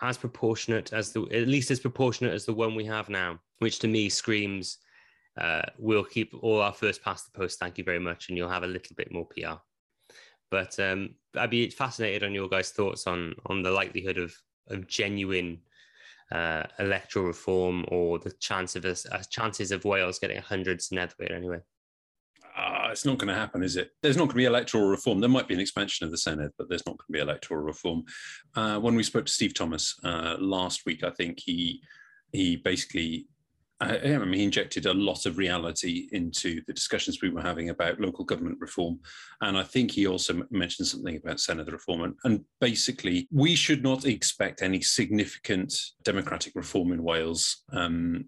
[0.00, 3.78] as proportionate as the, at least as proportionate as the one we have now, which
[3.80, 4.78] to me screams,
[5.40, 7.58] uh, we'll keep all our first past the post.
[7.58, 8.28] Thank you very much.
[8.28, 9.58] And you'll have a little bit more PR.
[10.50, 14.34] But um, I'd be fascinated on your guys' thoughts on on the likelihood of
[14.68, 15.58] of genuine
[16.32, 21.34] uh, electoral reform or the chance of uh, chances of Wales getting a hundred Seneddwyr
[21.34, 21.60] anyway?
[22.56, 23.90] Uh, it's not going to happen, is it?
[24.00, 25.20] There's not going to be electoral reform.
[25.20, 27.60] There might be an expansion of the Senate, but there's not going to be electoral
[27.60, 28.04] reform.
[28.54, 31.82] Uh, when we spoke to Steve Thomas uh, last week, I think he
[32.32, 33.28] he basically
[33.84, 38.00] I, mean, he injected a lot of reality into the discussions we were having about
[38.00, 39.00] local government reform.
[39.40, 42.02] And I think he also mentioned something about Senedd reform.
[42.02, 48.26] And, and basically, we should not expect any significant democratic reform in Wales um,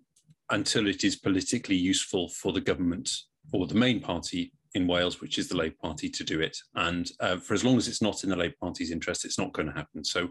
[0.51, 3.11] until it is politically useful for the government
[3.53, 6.57] or the main party in Wales, which is the Labour Party, to do it.
[6.75, 9.53] And uh, for as long as it's not in the Labour Party's interest, it's not
[9.53, 10.05] going to happen.
[10.05, 10.29] So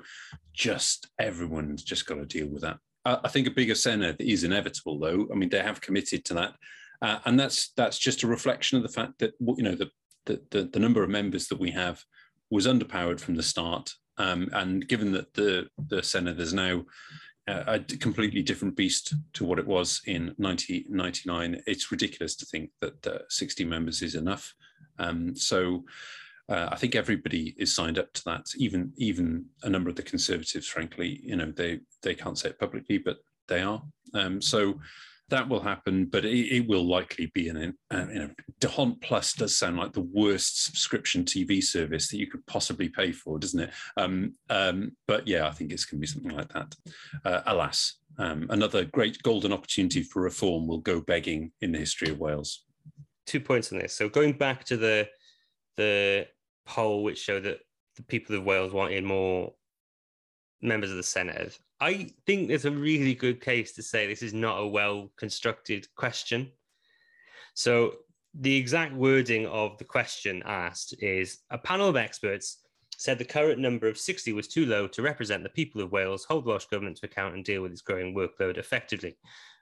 [0.53, 2.77] just everyone's just got to deal with that.
[3.05, 5.27] I think a bigger Senedd is inevitable, though.
[5.31, 6.55] I mean, they have committed to that,
[7.01, 9.89] uh, and that's that's just a reflection of the fact that you know the,
[10.25, 12.03] the the, the number of members that we have
[12.49, 16.83] was underpowered from the start, um, and given that the the Senedd is now
[17.47, 22.71] uh, a completely different beast to what it was in 1999, it's ridiculous to think
[22.81, 24.55] that uh, 60 members is enough.
[24.97, 25.83] Um, so
[26.49, 28.45] uh, I think everybody is signed up to that.
[28.57, 32.59] Even even a number of the conservatives, frankly, you know, they they can't say it
[32.59, 33.17] publicly, but
[33.47, 33.81] they are.
[34.13, 34.79] Um, so
[35.29, 38.29] that will happen, but it, it will likely be an, uh, you know,
[38.59, 43.11] D'Hondt Plus does sound like the worst subscription TV service that you could possibly pay
[43.11, 43.71] for, doesn't it?
[43.97, 46.75] Um, um, but yeah, I think it's going to be something like that.
[47.23, 52.09] Uh, alas, um, another great golden opportunity for reform will go begging in the history
[52.09, 52.63] of Wales.
[53.25, 53.93] Two points on this.
[53.93, 55.07] So going back to the
[55.77, 56.27] the
[56.65, 57.59] poll which showed that
[57.95, 59.53] the people of Wales wanted more
[60.61, 61.57] members of the Senedd.
[61.79, 65.87] I think there's a really good case to say this is not a well constructed
[65.95, 66.51] question.
[67.53, 67.93] So,
[68.37, 72.65] the exact wording of the question asked is a panel of experts
[72.97, 76.25] said the current number of 60 was too low to represent the people of Wales,
[76.25, 79.17] hold Welsh Government to account, and deal with its growing workload effectively.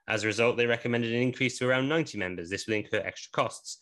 [0.06, 2.50] As a result, they recommended an increase to around 90 members.
[2.50, 3.78] This will incur extra costs.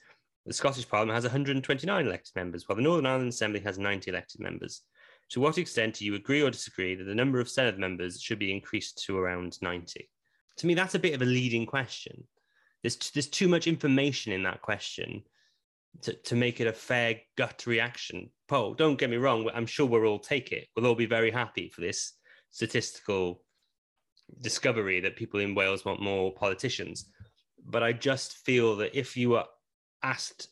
[0.46, 4.40] The Scottish Parliament has 129 elected members, while the Northern Ireland Assembly has 90 elected
[4.40, 4.82] members.
[5.30, 8.38] To what extent do you agree or disagree that the number of Senedd members should
[8.38, 10.08] be increased to around 90?
[10.58, 12.24] To me, that's a bit of a leading question.
[12.82, 15.22] There's, there's too much information in that question
[16.02, 18.74] to, to make it a fair gut reaction poll.
[18.74, 20.66] Don't get me wrong, I'm sure we'll all take it.
[20.74, 22.12] We'll all be very happy for this
[22.50, 23.42] statistical
[24.40, 27.06] discovery that people in Wales want more politicians.
[27.64, 29.46] But I just feel that if you are
[30.02, 30.48] asked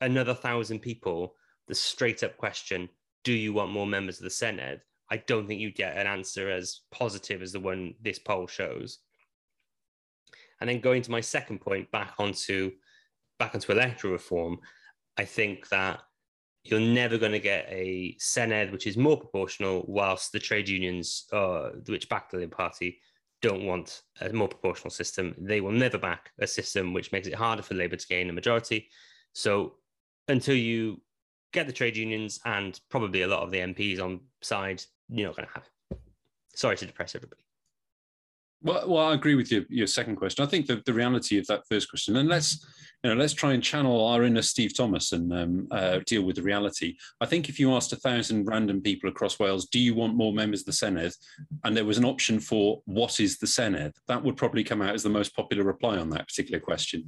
[0.00, 1.34] another thousand people
[1.68, 2.88] the straight up question,
[3.24, 4.80] do you want more members of the Senedd?
[5.10, 8.98] I don't think you'd get an answer as positive as the one this poll shows.
[10.60, 12.72] And then going to my second point, back onto
[13.38, 14.58] back onto electoral reform,
[15.18, 16.00] I think that
[16.64, 21.26] you're never going to get a Senedd which is more proportional, whilst the trade unions,
[21.32, 22.98] uh, which back the Labour Party,
[23.42, 25.34] don't want a more proportional system.
[25.38, 28.32] They will never back a system which makes it harder for Labour to gain a
[28.32, 28.88] majority.
[29.32, 29.74] So
[30.28, 31.00] until you
[31.52, 35.36] get the trade unions and probably a lot of the MPs on side, you're not
[35.36, 35.98] going to have it.
[36.54, 37.45] Sorry to depress everybody.
[38.62, 40.44] Well, well, I agree with you, your second question.
[40.44, 42.64] I think the, the reality of that first question, and let's
[43.04, 46.36] you know, let's try and channel our inner Steve Thomas and um, uh, deal with
[46.36, 46.96] the reality.
[47.20, 50.32] I think if you asked a thousand random people across Wales, do you want more
[50.32, 51.14] members of the Senedd,
[51.62, 54.94] and there was an option for what is the Senedd, that would probably come out
[54.94, 57.04] as the most popular reply on that particular question.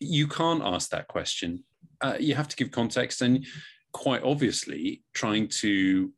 [0.00, 1.64] You can't ask that question.
[2.00, 3.44] Uh, you have to give context, and
[3.92, 6.12] quite obviously, trying to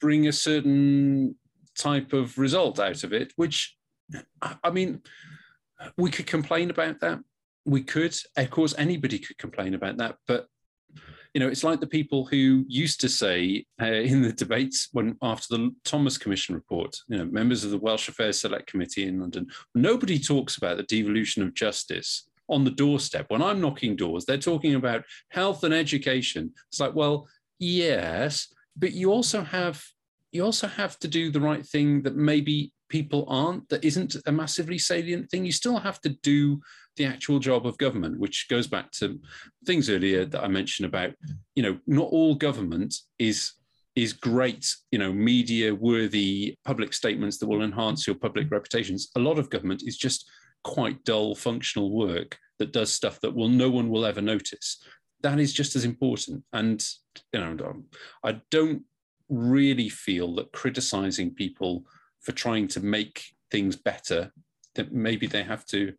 [0.00, 1.36] bring a certain
[1.78, 3.75] type of result out of it, which
[4.42, 5.02] I mean,
[5.96, 7.20] we could complain about that.
[7.64, 10.16] We could, of course, anybody could complain about that.
[10.26, 10.46] But
[11.34, 15.18] you know, it's like the people who used to say uh, in the debates when
[15.20, 19.20] after the Thomas Commission report, you know, members of the Welsh Affairs Select Committee in
[19.20, 23.26] London, nobody talks about the devolution of justice on the doorstep.
[23.28, 26.52] When I'm knocking doors, they're talking about health and education.
[26.68, 27.28] It's like, well,
[27.58, 29.84] yes, but you also have
[30.32, 34.32] you also have to do the right thing that maybe people aren't that isn't a
[34.32, 35.44] massively salient thing.
[35.44, 36.60] You still have to do
[36.96, 39.20] the actual job of government which goes back to
[39.66, 41.12] things earlier that i mentioned about
[41.54, 43.52] you know not all government is
[43.96, 49.10] is great you know media worthy public statements that will enhance your public reputations.
[49.16, 50.30] A lot of government is just
[50.62, 54.82] quite dull functional work that does stuff that will no one will ever notice.
[55.22, 56.44] That is just as important.
[56.52, 56.86] And
[57.32, 57.82] you know
[58.22, 58.82] i don't
[59.30, 61.84] really feel that criticizing people
[62.26, 63.22] for trying to make
[63.52, 64.32] things better
[64.74, 65.94] that maybe they have to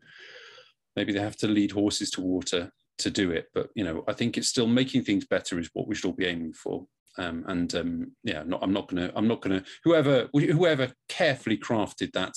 [0.98, 3.48] maybe they have to lead horses to water to do it.
[3.54, 6.14] But you know i think it's still making things better is what we should all
[6.14, 6.86] be aiming for.
[7.20, 12.12] Um, and um, yeah not, i'm not gonna i'm not gonna whoever whoever carefully crafted
[12.14, 12.36] that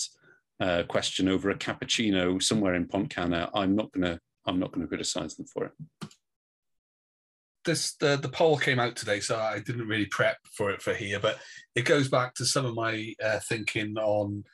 [0.58, 5.36] uh, question over a cappuccino somewhere in pontcanna i'm not gonna i'm not gonna criticize
[5.36, 5.72] them for it
[7.64, 10.94] this the, the poll came out today, so I didn't really prep for it for
[10.94, 11.38] here, but
[11.74, 14.44] it goes back to some of my uh, thinking on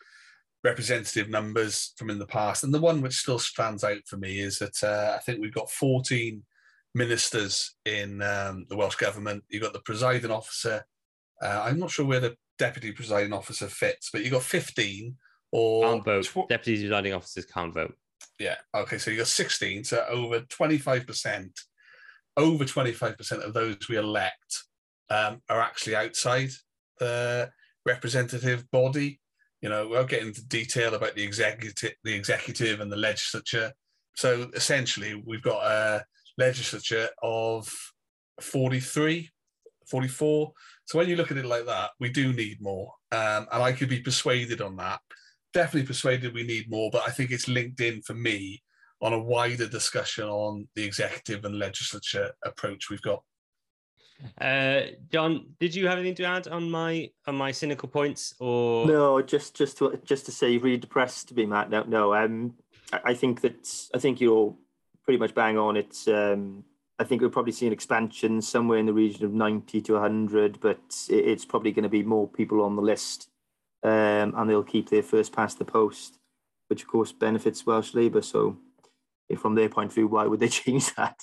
[0.64, 2.64] representative numbers from in the past.
[2.64, 5.54] And the one which still stands out for me is that uh, I think we've
[5.54, 6.42] got 14
[6.94, 9.44] ministers in um, the Welsh government.
[9.48, 10.84] You've got the presiding officer.
[11.40, 15.14] Uh, I'm not sure where the deputy presiding officer fits, but you've got 15
[15.52, 16.24] or can't vote.
[16.24, 17.94] Tw- Deputy presiding officers can't vote.
[18.40, 18.56] Yeah.
[18.74, 18.98] Okay.
[18.98, 19.84] So you've got 16.
[19.84, 21.50] So over 25%
[22.36, 24.64] over 25% of those we elect
[25.10, 26.50] um, are actually outside
[26.98, 27.50] the
[27.84, 29.20] representative body.
[29.62, 33.72] You know, we'll get into detail about the executive, the executive and the legislature.
[34.16, 36.04] So essentially, we've got a
[36.38, 37.72] legislature of
[38.40, 39.30] 43,
[39.90, 40.52] 44.
[40.84, 42.92] So when you look at it like that, we do need more.
[43.12, 45.00] Um, and I could be persuaded on that.
[45.52, 48.62] Definitely persuaded we need more, but I think it's linked in for me
[49.06, 53.22] on a wider discussion on the executive and legislature approach we've got.
[54.40, 54.80] Uh,
[55.12, 59.22] John, did you have anything to add on my on my cynical points, or no?
[59.22, 61.70] Just just to just to say, really depressed to be Matt.
[61.70, 62.14] No, no.
[62.14, 62.54] Um,
[63.04, 64.56] I think that I think you're
[65.04, 65.76] pretty much bang on.
[65.76, 66.64] It's um,
[66.98, 70.58] I think we'll probably see an expansion somewhere in the region of ninety to hundred,
[70.60, 73.28] but it's probably going to be more people on the list,
[73.84, 76.18] um, and they'll keep their first past the post,
[76.68, 78.22] which of course benefits Welsh Labour.
[78.22, 78.56] So
[79.34, 81.18] from their point of view, why would they change that?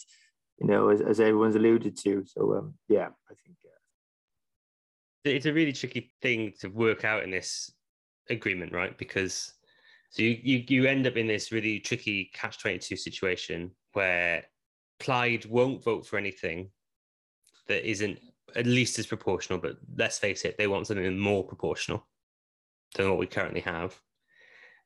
[0.59, 2.23] You know, as, as everyone's alluded to.
[2.25, 5.29] So um, yeah, I think uh...
[5.29, 7.71] it's a really tricky thing to work out in this
[8.29, 8.97] agreement, right?
[8.97, 9.53] Because
[10.09, 14.43] so you you, you end up in this really tricky catch twenty two situation where
[14.99, 16.69] Plaid won't vote for anything
[17.67, 18.19] that isn't
[18.55, 22.07] at least as proportional, but let's face it, they want something more proportional
[22.95, 23.99] than what we currently have.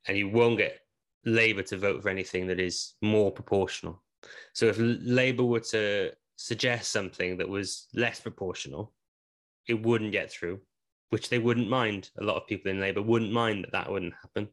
[0.07, 0.79] And you won't get
[1.27, 4.01] Labour to vote for anything that is more proportional.
[4.53, 8.93] So if Labour were to suggest something that was less proportional,
[9.67, 10.61] it wouldn't get through,
[11.09, 12.09] which they wouldn't mind.
[12.19, 14.47] A lot of people in Labour wouldn't mind that that wouldn't happen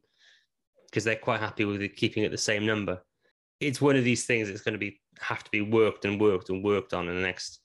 [0.87, 3.03] because they're quite happy with it, keeping it the same number.
[3.61, 6.51] It's one of these things that's going to be have to be worked and worked
[6.51, 7.61] and worked on in the next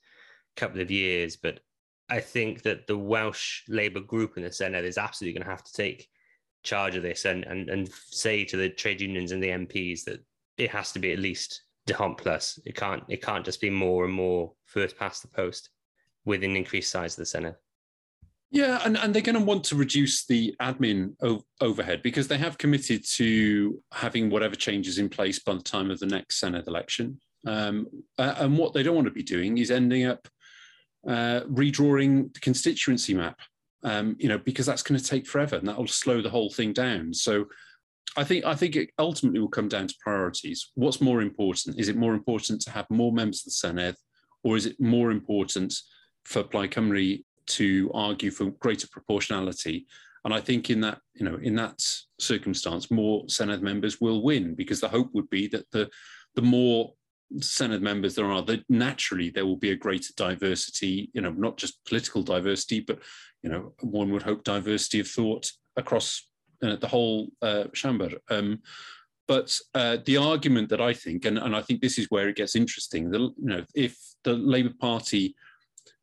[0.56, 1.36] couple of years.
[1.36, 1.60] But
[2.08, 5.64] I think that the Welsh Labour group in the Senedd is absolutely going to have
[5.64, 6.08] to take
[6.62, 10.24] charge of this and, and, and say to the trade unions and the MPs that
[10.58, 12.58] it has to be at least D'Hondt plus.
[12.64, 15.70] It can't it can't just be more and more first past the post
[16.24, 17.56] with an increased size of the Senate.
[18.52, 22.36] Yeah, and, and they're going to want to reduce the admin o- overhead because they
[22.36, 26.66] have committed to having whatever changes in place by the time of the next Senate
[26.66, 27.20] election.
[27.46, 27.86] Um,
[28.18, 30.26] uh, and what they don't want to be doing is ending up
[31.06, 33.38] uh, redrawing the constituency map
[33.82, 36.50] um, you know, because that's going to take forever and that will slow the whole
[36.50, 37.14] thing down.
[37.14, 37.46] So
[38.16, 40.70] I think I think it ultimately will come down to priorities.
[40.74, 41.78] What's more important?
[41.78, 43.94] Is it more important to have more members of the Senedd,
[44.42, 45.74] or is it more important
[46.24, 49.86] for Plaid Cymru to argue for greater proportionality?
[50.24, 51.80] And I think in that, you know, in that
[52.18, 55.88] circumstance, more Senedd members will win because the hope would be that the
[56.34, 56.92] the more
[57.38, 61.56] Senedd members there are, that naturally there will be a greater diversity, you know, not
[61.56, 62.98] just political diversity, but
[63.42, 66.28] you know, one would hope diversity of thought across
[66.60, 68.10] the whole uh, chamber.
[68.30, 68.60] Um,
[69.26, 72.36] but uh, the argument that I think, and, and I think this is where it
[72.36, 75.36] gets interesting, the, you know, if the Labour Party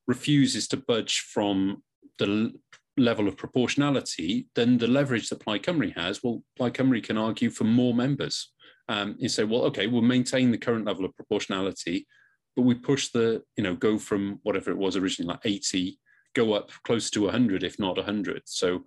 [0.07, 1.84] refuses to budge from
[2.19, 2.53] the
[2.95, 7.49] level of proportionality, then the leverage that Plaid Cymru has, well, Plaid Cymru can argue
[7.49, 8.51] for more members.
[8.90, 12.08] Um, and say, well, okay, we'll maintain the current level of proportionality,
[12.56, 16.00] but we push the, you know, go from whatever it was originally, like 80
[16.38, 18.44] go up close to 100, if not 100.
[18.46, 18.84] So,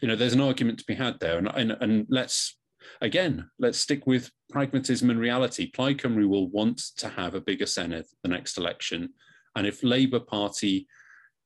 [0.00, 1.38] you know, there's an argument to be had there.
[1.38, 2.58] And, and, and let's,
[3.00, 5.70] again, let's stick with pragmatism and reality.
[5.70, 9.08] Plaid Cymru will want to have a bigger Senate the next election.
[9.56, 10.86] And if Labour Party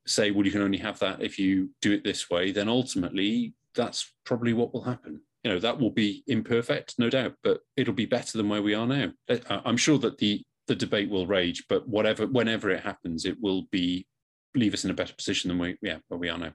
[0.05, 3.55] say, well, you can only have that if you do it this way, then ultimately
[3.77, 5.21] that's probably what will happen.
[5.47, 8.75] You know, that will be imperfect, no doubt, but it'll be better than where we
[8.75, 9.13] are now.
[9.49, 13.69] I'm sure that the the debate will rage, but whatever, whenever it happens, it will
[13.71, 14.09] be
[14.57, 16.53] leave us in a better position than we, yeah, where we are now.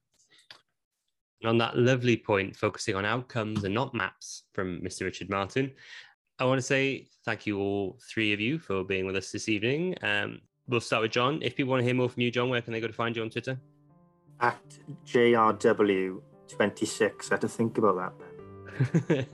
[1.42, 5.04] And on that lovely point, focusing on outcomes and not maps from Mr.
[5.04, 5.72] Richard Martin,
[6.38, 9.48] I want to say thank you all three of you for being with us this
[9.48, 9.96] evening.
[10.02, 11.40] Um, we'll start with John.
[11.42, 13.16] If people want to hear more from you, John, where can they go to find
[13.16, 13.58] you on Twitter?
[14.42, 14.60] At
[15.06, 16.22] JRW26.
[17.32, 18.31] I had to think about that then.